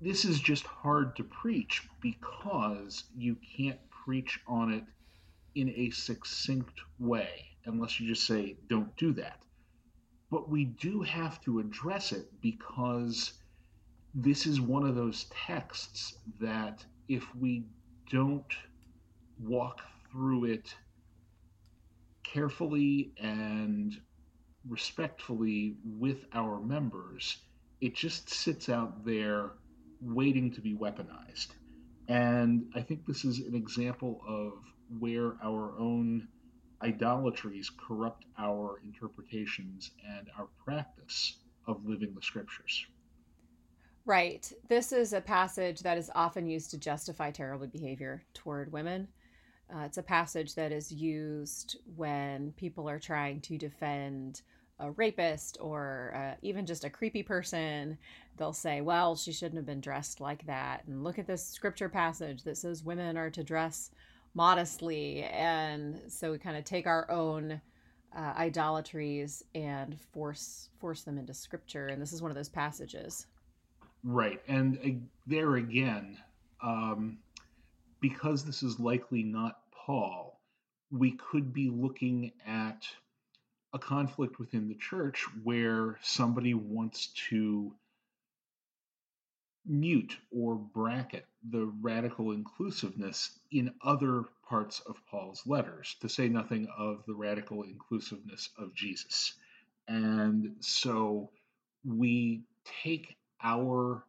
this 0.00 0.24
is 0.24 0.40
just 0.40 0.64
hard 0.64 1.16
to 1.16 1.24
preach 1.24 1.82
because 2.00 3.04
you 3.16 3.36
can't 3.56 3.78
preach 4.04 4.40
on 4.46 4.72
it 4.72 4.84
in 5.54 5.68
a 5.76 5.90
succinct 5.90 6.80
way 6.98 7.46
unless 7.66 8.00
you 8.00 8.08
just 8.08 8.26
say, 8.26 8.56
don't 8.68 8.94
do 8.96 9.12
that. 9.12 9.40
But 10.30 10.48
we 10.48 10.64
do 10.64 11.02
have 11.02 11.40
to 11.42 11.60
address 11.60 12.12
it 12.12 12.26
because 12.40 13.34
this 14.14 14.46
is 14.46 14.60
one 14.60 14.86
of 14.86 14.94
those 14.94 15.26
texts 15.30 16.16
that 16.40 16.84
if 17.08 17.22
we 17.36 17.64
don't 18.10 18.52
walk 19.38 19.80
through 20.10 20.44
it 20.44 20.74
carefully 22.22 23.12
and 23.18 24.00
respectfully 24.68 25.76
with 25.84 26.24
our 26.32 26.60
members, 26.60 27.38
it 27.80 27.94
just 27.94 28.30
sits 28.30 28.68
out 28.68 29.04
there 29.04 29.52
waiting 30.00 30.50
to 30.52 30.60
be 30.60 30.74
weaponized. 30.74 31.48
And 32.08 32.70
I 32.74 32.82
think 32.82 33.06
this 33.06 33.24
is 33.24 33.40
an 33.40 33.54
example 33.54 34.20
of 34.26 34.52
where 34.98 35.34
our 35.42 35.78
own 35.78 36.28
idolatries 36.82 37.70
corrupt 37.70 38.24
our 38.38 38.80
interpretations 38.84 39.92
and 40.06 40.28
our 40.38 40.48
practice 40.64 41.36
of 41.66 41.84
living 41.86 42.12
the 42.14 42.22
scriptures. 42.22 42.86
Right. 44.04 44.52
This 44.68 44.90
is 44.92 45.12
a 45.12 45.20
passage 45.20 45.80
that 45.80 45.96
is 45.96 46.10
often 46.14 46.46
used 46.48 46.72
to 46.72 46.78
justify 46.78 47.30
terrible 47.30 47.68
behavior 47.68 48.24
toward 48.34 48.72
women. 48.72 49.06
Uh, 49.74 49.80
it's 49.80 49.98
a 49.98 50.02
passage 50.02 50.54
that 50.54 50.72
is 50.72 50.92
used 50.92 51.78
when 51.96 52.52
people 52.56 52.88
are 52.88 52.98
trying 52.98 53.40
to 53.40 53.56
defend 53.56 54.42
a 54.78 54.90
rapist 54.92 55.56
or 55.60 56.12
uh, 56.14 56.34
even 56.42 56.66
just 56.66 56.84
a 56.84 56.90
creepy 56.90 57.22
person. 57.22 57.96
They'll 58.36 58.52
say, 58.52 58.80
well, 58.80 59.16
she 59.16 59.32
shouldn't 59.32 59.56
have 59.56 59.66
been 59.66 59.80
dressed 59.80 60.20
like 60.20 60.44
that. 60.46 60.84
And 60.86 61.04
look 61.04 61.18
at 61.18 61.26
this 61.26 61.46
scripture 61.46 61.88
passage 61.88 62.42
that 62.42 62.58
says 62.58 62.84
women 62.84 63.16
are 63.16 63.30
to 63.30 63.44
dress 63.44 63.90
modestly. 64.34 65.22
And 65.24 66.00
so 66.08 66.32
we 66.32 66.38
kind 66.38 66.56
of 66.56 66.64
take 66.64 66.86
our 66.86 67.10
own 67.10 67.60
uh, 68.14 68.32
idolatries 68.36 69.42
and 69.54 69.98
force 70.12 70.68
force 70.80 71.02
them 71.02 71.16
into 71.16 71.32
scripture. 71.32 71.86
And 71.86 72.02
this 72.02 72.12
is 72.12 72.20
one 72.20 72.30
of 72.30 72.36
those 72.36 72.48
passages. 72.48 73.26
Right. 74.04 74.42
And 74.48 74.78
uh, 74.84 75.06
there 75.26 75.56
again, 75.56 76.18
um, 76.62 77.18
because 78.00 78.44
this 78.44 78.62
is 78.62 78.80
likely 78.80 79.22
not 79.22 79.61
Paul, 79.86 80.40
we 80.90 81.12
could 81.12 81.52
be 81.52 81.70
looking 81.70 82.32
at 82.46 82.86
a 83.72 83.78
conflict 83.78 84.38
within 84.38 84.68
the 84.68 84.74
church 84.76 85.24
where 85.42 85.98
somebody 86.02 86.54
wants 86.54 87.08
to 87.30 87.74
mute 89.64 90.16
or 90.30 90.56
bracket 90.56 91.24
the 91.50 91.66
radical 91.80 92.32
inclusiveness 92.32 93.30
in 93.50 93.72
other 93.82 94.24
parts 94.48 94.80
of 94.80 94.96
Paul's 95.10 95.42
letters, 95.46 95.96
to 96.00 96.08
say 96.08 96.28
nothing 96.28 96.68
of 96.76 97.04
the 97.06 97.14
radical 97.14 97.62
inclusiveness 97.62 98.50
of 98.58 98.74
Jesus. 98.74 99.34
And 99.88 100.56
so 100.60 101.30
we 101.84 102.42
take 102.82 103.16
our 103.42 104.04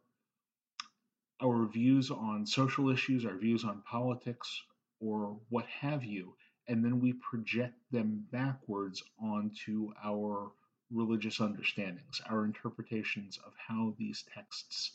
our 1.42 1.66
views 1.66 2.10
on 2.10 2.46
social 2.46 2.90
issues, 2.90 3.24
our 3.26 3.36
views 3.36 3.64
on 3.64 3.82
politics, 3.82 4.62
or 5.04 5.36
what 5.50 5.66
have 5.66 6.04
you, 6.04 6.34
and 6.68 6.84
then 6.84 7.00
we 7.00 7.12
project 7.14 7.74
them 7.90 8.24
backwards 8.32 9.02
onto 9.22 9.92
our 10.02 10.50
religious 10.90 11.40
understandings, 11.40 12.22
our 12.30 12.44
interpretations 12.44 13.38
of 13.46 13.52
how 13.56 13.94
these 13.98 14.24
texts 14.34 14.92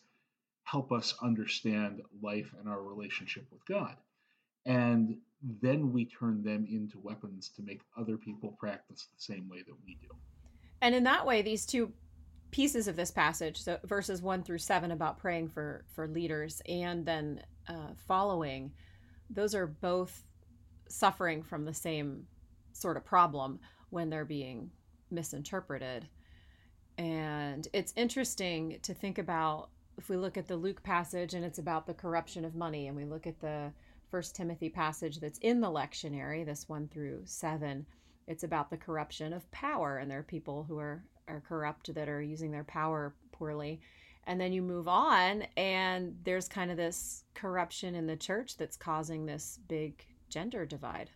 help 0.63 0.91
us 0.91 1.15
understand 1.21 2.01
life 2.21 2.53
and 2.59 2.69
our 2.69 2.81
relationship 2.81 3.45
with 3.51 3.65
God. 3.65 3.95
And 4.65 5.17
then 5.61 5.93
we 5.93 6.05
turn 6.05 6.43
them 6.43 6.67
into 6.69 6.99
weapons 6.99 7.49
to 7.55 7.61
make 7.61 7.81
other 7.97 8.17
people 8.17 8.55
practice 8.59 9.07
the 9.15 9.21
same 9.21 9.49
way 9.49 9.63
that 9.65 9.75
we 9.85 9.97
do. 10.01 10.15
And 10.81 10.93
in 10.93 11.03
that 11.03 11.25
way, 11.25 11.41
these 11.41 11.65
two 11.65 11.91
pieces 12.51 12.87
of 12.87 12.95
this 12.95 13.11
passage, 13.11 13.61
so 13.61 13.77
verses 13.85 14.21
one 14.21 14.43
through 14.43 14.57
seven 14.57 14.91
about 14.91 15.19
praying 15.19 15.49
for 15.49 15.85
for 15.93 16.07
leaders, 16.07 16.61
and 16.67 17.05
then 17.05 17.41
uh, 17.67 17.93
following 18.07 18.71
those 19.29 19.55
are 19.55 19.67
both 19.67 20.23
suffering 20.87 21.43
from 21.43 21.65
the 21.65 21.73
same 21.73 22.25
sort 22.73 22.97
of 22.97 23.05
problem 23.05 23.59
when 23.89 24.09
they're 24.09 24.25
being 24.25 24.71
misinterpreted. 25.11 26.07
And 26.97 27.67
it's 27.73 27.93
interesting 27.95 28.79
to 28.83 28.93
think 28.93 29.17
about 29.17 29.69
if 29.97 30.09
we 30.09 30.17
look 30.17 30.37
at 30.37 30.47
the 30.47 30.55
Luke 30.55 30.81
passage 30.83 31.33
and 31.33 31.45
it's 31.45 31.59
about 31.59 31.85
the 31.85 31.93
corruption 31.93 32.45
of 32.45 32.55
money, 32.55 32.87
and 32.87 32.95
we 32.95 33.05
look 33.05 33.27
at 33.27 33.39
the 33.39 33.71
First 34.09 34.35
Timothy 34.35 34.69
passage 34.69 35.19
that's 35.19 35.39
in 35.39 35.61
the 35.61 35.67
lectionary, 35.67 36.45
this 36.45 36.67
one 36.67 36.87
through 36.87 37.21
seven. 37.25 37.85
It's 38.27 38.43
about 38.43 38.69
the 38.69 38.77
corruption 38.77 39.33
of 39.33 39.49
power, 39.51 39.97
and 39.97 40.09
there 40.09 40.19
are 40.19 40.23
people 40.23 40.63
who 40.63 40.77
are, 40.77 41.03
are 41.27 41.43
corrupt 41.47 41.93
that 41.93 42.09
are 42.09 42.21
using 42.21 42.51
their 42.51 42.63
power 42.63 43.13
poorly. 43.31 43.81
And 44.29 44.39
then 44.39 44.53
you 44.53 44.61
move 44.61 44.87
on, 44.87 45.41
and 45.57 46.15
there's 46.23 46.47
kind 46.47 46.69
of 46.69 46.77
this 46.77 47.23
corruption 47.33 47.95
in 47.95 48.05
the 48.05 48.15
church 48.15 48.57
that's 48.57 48.77
causing 48.77 49.25
this 49.25 49.57
big 49.67 50.05
gender 50.29 50.67
divide. 50.67 51.09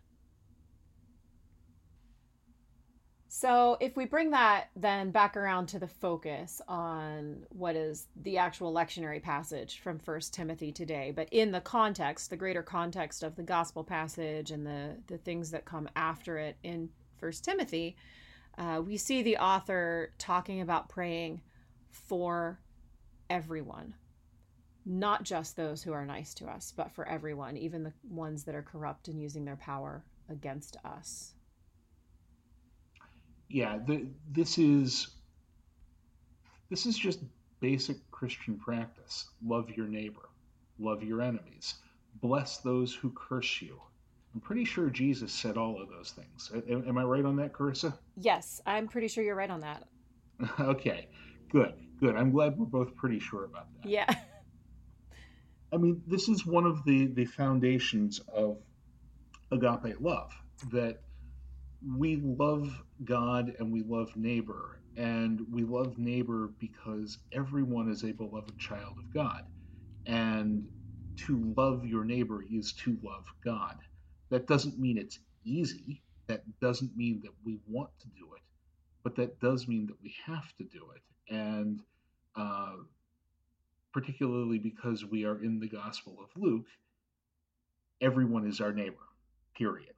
So, 3.28 3.78
if 3.80 3.95
we 3.95 4.06
bring 4.06 4.32
that 4.32 4.69
then 4.76 5.12
back 5.12 5.38
around 5.38 5.67
to 5.67 5.80
the 5.80 5.88
focus 5.88 6.60
on 6.67 7.45
what 7.49 7.76
is 7.76 8.08
the 8.15 8.39
actual 8.39 8.73
lectionary 8.73 9.21
passage 9.21 9.78
from 9.78 9.99
First 9.99 10.34
Timothy 10.34 10.71
today, 10.71 11.13
but 11.15 11.28
in 11.30 11.52
the 11.52 11.62
context, 11.62 12.32
the 12.32 12.36
greater 12.36 12.63
context 12.63 13.21
of 13.21 13.36
the 13.36 13.43
gospel 13.43 13.84
passage 13.84 14.49
and 14.49 14.65
the, 14.65 14.97
the 15.06 15.19
things 15.19 15.52
that 15.52 15.65
come 15.65 15.88
after 15.95 16.39
it 16.39 16.58
in 16.63 16.89
First 17.17 17.45
Timothy, 17.45 17.95
uh, 18.58 18.82
we 18.84 18.97
see 18.97 19.21
the 19.21 19.38
author 19.38 20.13
talking 20.17 20.62
about 20.62 20.89
praying 20.89 21.41
for 21.91 22.58
everyone, 23.30 23.94
not 24.86 25.24
just 25.24 25.56
those 25.56 25.84
who 25.84 25.94
are 25.94 26.06
nice 26.06 26.34
to 26.36 26.46
us, 26.48 26.74
but 26.76 26.92
for 26.92 27.08
everyone, 27.08 27.58
even 27.58 27.84
the 27.84 27.94
ones 28.10 28.44
that 28.44 28.56
are 28.56 28.62
corrupt 28.64 29.08
and 29.08 29.22
using 29.22 29.46
their 29.46 29.56
power 29.56 30.04
against 30.30 30.78
us 30.86 31.34
yeah, 33.54 33.78
the, 33.86 34.08
this 34.32 34.58
is 34.58 35.10
this 36.70 36.88
is 36.88 36.98
just 36.98 37.20
basic 37.60 37.98
Christian 38.10 38.58
practice. 38.58 39.30
Love 39.46 39.70
your 39.70 39.86
neighbor, 39.86 40.28
love 40.80 41.04
your 41.04 41.22
enemies, 41.22 41.76
bless 42.20 42.58
those 42.58 42.96
who 42.96 43.12
curse 43.12 43.62
you. 43.62 43.80
I'm 44.34 44.42
pretty 44.42 44.66
sure 44.66 44.90
Jesus 44.90 45.32
said 45.32 45.56
all 45.56 45.80
of 45.80 45.90
those 45.90 46.12
things. 46.12 46.52
Am 46.68 46.98
I 46.98 47.04
right 47.04 47.24
on 47.24 47.36
that, 47.36 47.54
Carissa? 47.54 47.94
Yes, 48.18 48.60
I'm 48.66 48.88
pretty 48.88 49.08
sure 49.08 49.24
you're 49.24 49.36
right 49.36 49.52
on 49.52 49.62
that. 49.62 49.84
okay, 50.60 51.08
good, 51.52 51.76
good. 52.04 52.18
I'm 52.18 52.32
glad 52.32 52.58
we're 52.58 52.66
both 52.66 52.96
pretty 52.96 53.20
sure 53.20 53.46
about 53.46 53.68
that. 53.76 53.89
Yeah. 53.89 54.13
I 55.72 55.78
mean, 55.78 56.02
this 56.06 56.28
is 56.28 56.46
one 56.46 56.66
of 56.66 56.84
the 56.84 57.08
the 57.08 57.26
foundations 57.26 58.20
of 58.34 58.58
agape 59.52 60.00
love 60.02 60.34
that 60.72 61.00
we 61.98 62.18
love 62.18 62.84
God 63.04 63.54
and 63.58 63.72
we 63.72 63.84
love 63.84 64.16
neighbor. 64.16 64.80
And 64.96 65.42
we 65.52 65.63
love 65.63 65.98
neighbor 65.98 66.52
because 66.60 67.18
everyone 67.32 67.89
is 67.89 68.04
a 68.04 68.12
beloved 68.12 68.58
child 68.60 68.96
of 69.00 69.13
God. 69.13 69.44
And 70.06 70.68
to 71.26 71.54
love 71.58 71.86
your 71.86 72.04
neighbor 72.04 72.44
is 72.52 72.74
to 72.74 72.98
love 73.02 73.26
God. 73.44 73.78
That 74.30 74.46
doesn't 74.46 74.78
mean 74.78 74.98
it's 74.98 75.20
easy. 75.46 76.02
That 76.28 76.44
doesn't 76.60 76.96
mean 76.96 77.22
that 77.24 77.32
we 77.44 77.60
want 77.68 77.89
to 78.02 78.08
do 78.10 78.34
it. 78.36 78.42
But 79.04 79.16
that 79.16 79.39
does 79.39 79.68
mean 79.68 79.88
that 79.88 80.02
we 80.04 80.13
have 80.26 80.56
to 80.58 80.63
do 80.63 80.92
it. 80.96 81.34
And 81.34 81.80
uh, 82.36 82.76
particularly 83.93 84.58
because 84.58 85.06
we 85.06 85.26
are 85.26 85.43
in 85.43 85.60
the 85.60 85.67
Gospel 85.67 86.17
of 86.22 86.41
Luke, 86.41 86.65
everyone 88.02 88.48
is 88.48 88.60
our 88.60 88.74
neighbor, 88.74 89.08
period. 89.56 89.93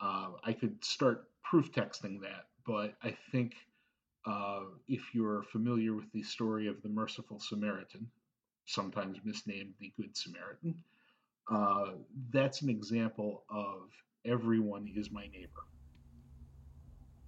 Uh, 0.00 0.30
I 0.44 0.52
could 0.52 0.82
start 0.84 1.28
proof 1.42 1.72
texting 1.72 2.20
that, 2.22 2.46
but 2.66 2.94
I 3.02 3.16
think 3.30 3.54
uh, 4.26 4.60
if 4.86 5.14
you're 5.14 5.42
familiar 5.44 5.94
with 5.94 6.10
the 6.12 6.22
story 6.22 6.66
of 6.66 6.82
the 6.82 6.88
merciful 6.88 7.40
Samaritan, 7.40 8.08
sometimes 8.66 9.18
misnamed 9.24 9.74
the 9.80 9.92
Good 9.96 10.16
Samaritan, 10.16 10.74
uh, 11.50 11.92
that's 12.30 12.62
an 12.62 12.68
example 12.68 13.44
of 13.48 13.90
everyone 14.24 14.90
is 14.94 15.10
my 15.10 15.26
neighbor. 15.28 15.64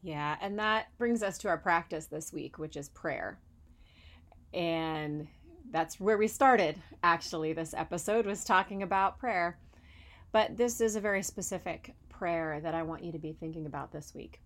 Yeah, 0.02 0.36
and 0.40 0.58
that 0.58 0.86
brings 0.98 1.22
us 1.22 1.38
to 1.38 1.48
our 1.48 1.58
practice 1.58 2.06
this 2.06 2.32
week, 2.32 2.58
which 2.58 2.76
is 2.76 2.88
prayer. 2.88 3.38
And 4.52 5.28
that's 5.70 6.00
where 6.00 6.18
we 6.18 6.28
started, 6.28 6.76
actually. 7.02 7.52
This 7.52 7.74
episode 7.74 8.26
was 8.26 8.44
talking 8.44 8.82
about 8.82 9.18
prayer. 9.18 9.58
But 10.32 10.56
this 10.56 10.80
is 10.80 10.96
a 10.96 11.00
very 11.00 11.22
specific 11.22 11.94
prayer 12.08 12.60
that 12.60 12.74
I 12.74 12.82
want 12.82 13.04
you 13.04 13.12
to 13.12 13.18
be 13.18 13.32
thinking 13.32 13.66
about 13.66 13.92
this 13.92 14.14
week. 14.14 14.40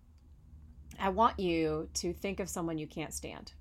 I 0.99 1.09
want 1.09 1.39
you 1.39 1.89
to 1.95 2.13
think 2.13 2.39
of 2.39 2.49
someone 2.49 2.77
you 2.77 2.87
can't 2.87 3.13
stand. 3.13 3.51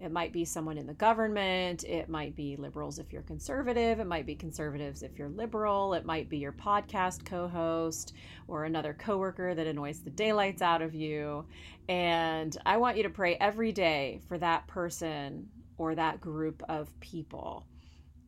It 0.00 0.10
might 0.10 0.32
be 0.32 0.46
someone 0.46 0.78
in 0.78 0.86
the 0.86 0.94
government. 0.94 1.84
It 1.84 2.08
might 2.08 2.34
be 2.34 2.56
liberals 2.56 2.98
if 2.98 3.12
you're 3.12 3.22
conservative. 3.22 4.00
It 4.00 4.06
might 4.06 4.24
be 4.24 4.34
conservatives 4.34 5.02
if 5.02 5.18
you're 5.18 5.28
liberal. 5.28 5.92
It 5.92 6.06
might 6.06 6.30
be 6.30 6.38
your 6.38 6.52
podcast 6.52 7.26
co 7.26 7.46
host 7.46 8.14
or 8.48 8.64
another 8.64 8.94
coworker 8.94 9.54
that 9.54 9.66
annoys 9.66 10.00
the 10.00 10.10
daylights 10.10 10.62
out 10.62 10.80
of 10.80 10.94
you. 10.94 11.44
And 11.88 12.56
I 12.64 12.78
want 12.78 12.96
you 12.96 13.02
to 13.02 13.10
pray 13.10 13.36
every 13.36 13.72
day 13.72 14.20
for 14.26 14.38
that 14.38 14.66
person 14.66 15.48
or 15.76 15.94
that 15.94 16.20
group 16.20 16.62
of 16.68 16.98
people. 17.00 17.66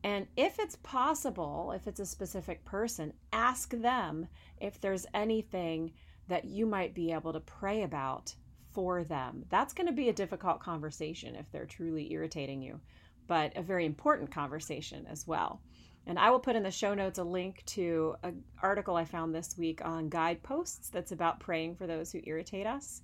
And 0.03 0.27
if 0.35 0.59
it's 0.59 0.75
possible, 0.83 1.71
if 1.73 1.87
it's 1.87 1.99
a 1.99 2.05
specific 2.05 2.65
person, 2.65 3.13
ask 3.31 3.71
them 3.71 4.27
if 4.59 4.79
there's 4.79 5.05
anything 5.13 5.93
that 6.27 6.45
you 6.45 6.65
might 6.65 6.93
be 6.93 7.11
able 7.11 7.33
to 7.33 7.39
pray 7.39 7.83
about 7.83 8.35
for 8.73 9.03
them. 9.03 9.45
That's 9.49 9.73
going 9.73 9.87
to 9.87 9.93
be 9.93 10.09
a 10.09 10.13
difficult 10.13 10.59
conversation 10.59 11.35
if 11.35 11.51
they're 11.51 11.65
truly 11.65 12.11
irritating 12.11 12.61
you, 12.61 12.79
but 13.27 13.55
a 13.55 13.61
very 13.61 13.85
important 13.85 14.31
conversation 14.31 15.05
as 15.09 15.27
well. 15.27 15.61
And 16.05 16.19
I 16.19 16.31
will 16.31 16.39
put 16.39 16.55
in 16.55 16.63
the 16.63 16.71
show 16.71 16.93
notes 16.93 17.19
a 17.19 17.23
link 17.23 17.63
to 17.67 18.15
an 18.23 18.43
article 18.61 18.95
I 18.95 19.05
found 19.05 19.33
this 19.33 19.57
week 19.57 19.83
on 19.85 20.09
guideposts 20.09 20.89
that's 20.89 21.13
about 21.13 21.39
praying 21.39 21.75
for 21.75 21.87
those 21.87 22.11
who 22.11 22.19
irritate 22.25 22.67
us. 22.67 23.01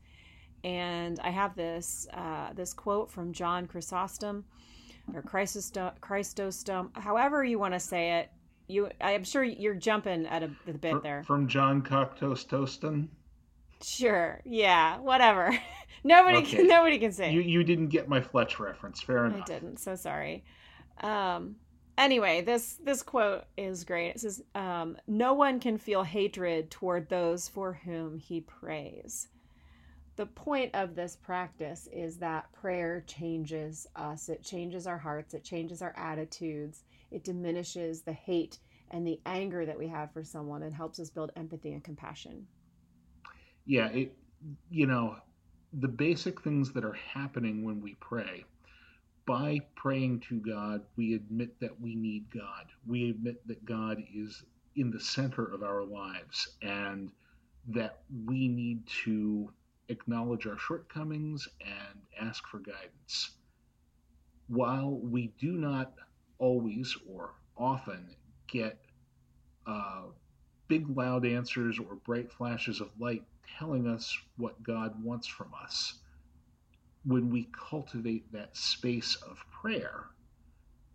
And 0.65 1.19
I 1.21 1.29
have 1.29 1.55
this 1.55 2.07
uh, 2.13 2.51
this 2.53 2.73
quote 2.73 3.09
from 3.09 3.31
John 3.31 3.67
Chrysostom 3.67 4.43
or 5.13 5.21
Christostom, 5.21 6.95
however 6.97 7.43
you 7.43 7.57
want 7.57 7.73
to 7.73 7.79
say 7.79 8.19
it. 8.19 8.29
You, 8.67 8.89
I 9.01 9.13
am 9.13 9.23
sure 9.23 9.43
you're 9.43 9.73
jumping 9.73 10.27
at 10.27 10.43
a, 10.43 10.51
a 10.67 10.73
bit 10.73 11.01
there. 11.01 11.23
From 11.23 11.47
John 11.47 11.81
Cocktostoston. 11.81 13.07
Sure. 13.83 14.41
Yeah. 14.45 14.99
Whatever. 14.99 15.57
nobody. 16.03 16.39
Okay. 16.39 16.57
Can, 16.57 16.67
nobody 16.67 16.99
can 16.99 17.11
say. 17.11 17.31
You 17.31 17.41
you 17.41 17.63
didn't 17.63 17.87
get 17.87 18.07
my 18.07 18.21
Fletch 18.21 18.59
reference. 18.59 19.01
Fair 19.01 19.25
enough. 19.25 19.41
I 19.41 19.45
didn't. 19.45 19.77
So 19.77 19.95
sorry. 19.95 20.43
Um. 21.01 21.55
Anyway, 21.97 22.41
this 22.41 22.77
this 22.83 23.03
quote 23.03 23.43
is 23.57 23.83
great. 23.83 24.09
It 24.11 24.19
says, 24.21 24.41
um, 24.55 24.97
"No 25.07 25.33
one 25.33 25.59
can 25.59 25.77
feel 25.77 26.03
hatred 26.03 26.71
toward 26.71 27.09
those 27.09 27.47
for 27.47 27.73
whom 27.73 28.17
he 28.17 28.41
prays." 28.41 29.27
the 30.19 30.25
point 30.25 30.69
of 30.75 30.95
this 30.95 31.15
practice 31.15 31.87
is 31.93 32.17
that 32.17 32.51
prayer 32.51 33.05
changes 33.07 33.87
us. 33.95 34.27
It 34.27 34.43
changes 34.43 34.85
our 34.85 34.97
hearts, 34.97 35.33
it 35.33 35.45
changes 35.45 35.81
our 35.81 35.93
attitudes, 35.95 36.83
it 37.09 37.23
diminishes 37.23 38.01
the 38.01 38.11
hate 38.11 38.59
and 38.91 39.07
the 39.07 39.21
anger 39.25 39.65
that 39.65 39.79
we 39.79 39.87
have 39.87 40.11
for 40.11 40.25
someone 40.25 40.63
and 40.63 40.73
helps 40.73 40.99
us 40.99 41.09
build 41.09 41.31
empathy 41.37 41.71
and 41.71 41.81
compassion. 41.81 42.45
Yeah, 43.69 43.89
it 43.89 44.17
you 44.71 44.87
know, 44.87 45.17
the 45.73 45.87
basic 45.87 46.41
things 46.41 46.73
that 46.73 46.83
are 46.83 46.93
happening 47.13 47.63
when 47.63 47.81
we 47.81 47.93
pray. 47.99 48.43
By 49.27 49.59
praying 49.75 50.21
to 50.29 50.39
God, 50.39 50.81
we 50.97 51.13
admit 51.13 51.59
that 51.59 51.79
we 51.79 51.93
need 51.95 52.25
God. 52.33 52.65
We 52.87 53.11
admit 53.11 53.47
that 53.47 53.63
God 53.65 54.03
is 54.11 54.43
in 54.75 54.89
the 54.89 54.99
center 54.99 55.45
of 55.45 55.61
our 55.61 55.83
lives 55.83 56.49
and 56.63 57.11
that 57.67 57.99
we 58.25 58.47
need 58.47 58.87
to 59.05 59.51
acknowledge 59.89 60.47
our 60.47 60.57
shortcomings, 60.57 61.47
and 61.61 61.99
ask 62.19 62.47
for 62.47 62.59
guidance. 62.59 63.31
While 64.47 64.99
we 64.99 65.27
do 65.39 65.51
not 65.53 65.93
always 66.39 66.97
or 67.07 67.35
often 67.57 68.15
get 68.47 68.79
uh, 69.67 70.03
big, 70.67 70.89
loud 70.89 71.25
answers 71.25 71.79
or 71.79 71.95
bright 71.95 72.31
flashes 72.31 72.81
of 72.81 72.89
light 72.99 73.23
telling 73.57 73.87
us 73.87 74.17
what 74.37 74.61
God 74.63 75.03
wants 75.03 75.27
from 75.27 75.51
us, 75.63 75.93
when 77.05 77.29
we 77.29 77.49
cultivate 77.51 78.31
that 78.31 78.55
space 78.55 79.15
of 79.15 79.43
prayer, 79.51 80.05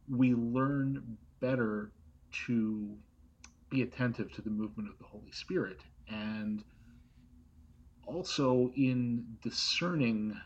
we 0.09 0.35
learn 0.35 1.17
better 1.40 1.90
to 2.47 2.95
be 3.71 3.83
attentive 3.83 4.33
to 4.33 4.43
the 4.43 4.51
movement 4.51 4.88
of 4.88 4.99
the 4.99 5.05
Holy 5.05 5.33
Spirit 5.33 5.81
and 6.09 6.62
also 8.07 8.71
in 8.77 9.25
discerning 9.43 10.38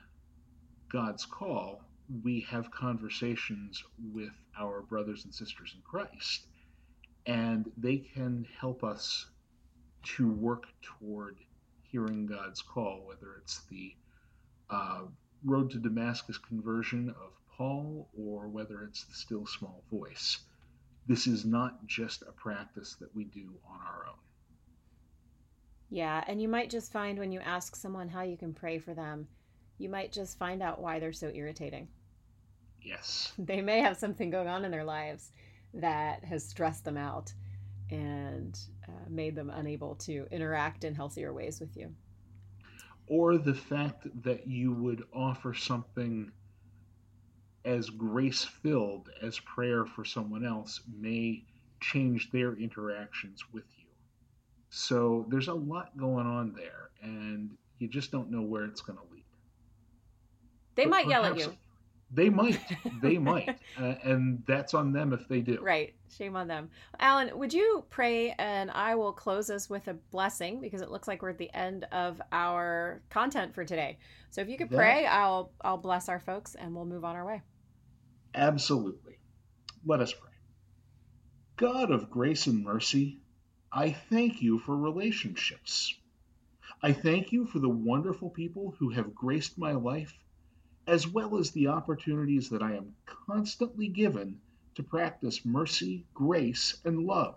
God's 0.91 1.27
call, 1.27 1.83
we 2.23 2.41
have 2.49 2.71
conversations 2.71 3.83
with 4.13 4.33
our 4.59 4.83
brothers 4.83 5.25
and 5.25 5.35
sisters 5.35 5.75
in 5.75 5.83
Christ, 5.83 6.47
and 7.27 7.71
they 7.77 7.99
can 7.99 8.47
help 8.59 8.83
us 8.85 9.27
to 10.17 10.31
work 10.31 10.65
toward 10.83 11.37
hearing 11.91 12.27
God's 12.27 12.63
call, 12.63 13.03
whether 13.07 13.37
it's 13.37 13.61
the 13.71 13.95
uh, 14.71 15.03
road 15.45 15.71
to 15.73 15.79
Damascus 15.79 16.39
conversion 16.39 17.11
of 17.11 17.33
Paul 17.57 18.09
or 18.17 18.49
whether 18.49 18.83
it's 18.85 19.05
the 19.05 19.15
still 19.15 19.47
small 19.47 19.83
voice. 19.91 20.39
this 21.07 21.27
is 21.27 21.45
not 21.45 21.87
just 21.87 22.23
a 22.23 22.33
practice 22.33 22.95
that 23.01 23.15
we 23.15 23.25
do 23.25 23.59
on 23.69 23.81
our 23.81 24.07
own. 24.09 24.19
Yeah, 25.91 26.23
and 26.27 26.41
you 26.41 26.49
might 26.49 26.71
just 26.71 26.93
find 26.93 27.19
when 27.19 27.33
you 27.33 27.41
ask 27.41 27.75
someone 27.77 28.09
how 28.09 28.23
you 28.23 28.37
can 28.37 28.53
pray 28.55 28.79
for 28.79 28.95
them, 28.95 29.27
you 29.79 29.89
might 29.89 30.13
just 30.13 30.39
find 30.39 30.63
out 30.63 30.81
why 30.81 30.99
they're 30.99 31.13
so 31.13 31.31
irritating. 31.35 31.89
Yes. 32.83 33.33
They 33.39 33.63
may 33.63 33.81
have 33.81 33.97
something 33.97 34.31
going 34.31 34.49
on 34.49 34.65
in 34.65 34.71
their 34.71 34.85
lives 34.85 35.33
that 35.75 36.25
has 36.25 36.45
stressed 36.47 36.85
them 36.85 36.97
out 36.97 37.33
and 37.91 38.59
uh, 38.89 38.93
made 39.09 39.35
them 39.35 39.51
unable 39.51 39.95
to 39.97 40.27
interact 40.31 40.85
in 40.85 40.95
healthier 40.95 41.33
ways 41.33 41.61
with 41.61 41.77
you. 41.77 41.95
Or 43.07 43.39
the 43.39 43.55
fact 43.55 44.07
that 44.23 44.47
you 44.47 44.73
would 44.73 45.05
offer 45.15 45.55
something 45.55 46.31
as 47.65 47.91
grace 47.91 48.45
filled 48.45 49.11
as 49.23 49.39
prayer 49.41 49.85
for 49.85 50.05
someone 50.05 50.45
else 50.45 50.81
may 50.99 51.45
change 51.81 52.31
their 52.31 52.55
interactions 52.55 53.45
with 53.53 53.65
you. 53.79 53.87
So 54.71 55.27
there's 55.29 55.49
a 55.49 55.55
lot 55.55 55.97
going 55.97 56.27
on 56.27 56.53
there, 56.55 56.91
and 57.03 57.51
you 57.79 57.89
just 57.89 58.11
don't 58.11 58.31
know 58.31 58.43
where 58.43 58.65
it's 58.65 58.81
going 58.81 58.99
to 58.99 59.05
lead. 59.13 59.25
They 60.75 60.85
but 60.85 60.91
might 60.91 61.09
yell 61.09 61.25
at 61.25 61.39
you. 61.39 61.57
They 62.11 62.31
might. 62.31 62.61
They 63.03 63.19
might. 63.19 63.59
Uh, 63.79 63.95
and 64.03 64.43
that's 64.47 64.75
on 64.75 64.93
them 64.93 65.13
if 65.13 65.29
they 65.29 65.41
do. 65.41 65.59
Right. 65.61 65.95
Shame 66.17 66.37
on 66.37 66.49
them. 66.49 66.71
Alan, 66.99 67.37
would 67.39 67.53
you 67.53 67.85
pray 67.91 68.35
and 68.39 68.71
I 68.71 68.95
will 68.95 69.13
close 69.13 69.51
us 69.51 69.69
with 69.69 69.89
a 69.89 69.95
blessing 69.95 70.61
because 70.61 70.81
it 70.81 70.91
looks 70.91 71.07
like 71.07 71.23
we're 71.23 71.31
at 71.31 71.39
the 71.39 71.53
end 71.55 71.85
of 71.93 72.21
our 72.33 73.03
content 73.11 73.55
for 73.55 73.65
today. 73.65 73.99
So 74.31 74.41
if 74.41 74.49
you 74.49 74.57
could 74.57 74.71
that, 74.71 74.77
pray, 74.77 75.07
I'll 75.07 75.53
I'll 75.61 75.79
bless 75.79 76.09
our 76.09 76.21
folks 76.21 76.55
and 76.55 76.75
we'll 76.75 76.87
move 76.87 77.05
on 77.05 77.17
our 77.17 77.27
way. 77.27 77.43
Absolutely. 78.35 79.19
Let 79.85 80.01
us 80.01 80.13
pray. 80.13 80.31
God 81.57 81.91
of 81.91 82.11
grace 82.11 82.47
and 82.47 82.65
mercy, 82.65 83.21
I 83.73 83.91
thank 83.91 84.41
you 84.43 84.61
for 84.61 84.77
relationships. 84.77 85.95
I 86.83 86.93
thank 86.93 87.33
you 87.33 87.47
for 87.47 87.59
the 87.59 87.69
wonderful 87.69 88.31
people 88.31 88.75
who 88.79 88.91
have 88.91 89.15
graced 89.15 89.59
my 89.59 89.73
life 89.73 90.15
as 90.89 91.07
well 91.07 91.37
as 91.37 91.51
the 91.51 91.67
opportunities 91.67 92.49
that 92.49 92.63
I 92.63 92.75
am 92.75 92.95
constantly 93.05 93.89
given 93.89 94.41
to 94.75 94.83
practice 94.83 95.45
mercy, 95.45 96.07
grace, 96.15 96.81
and 96.83 97.01
love. 97.01 97.37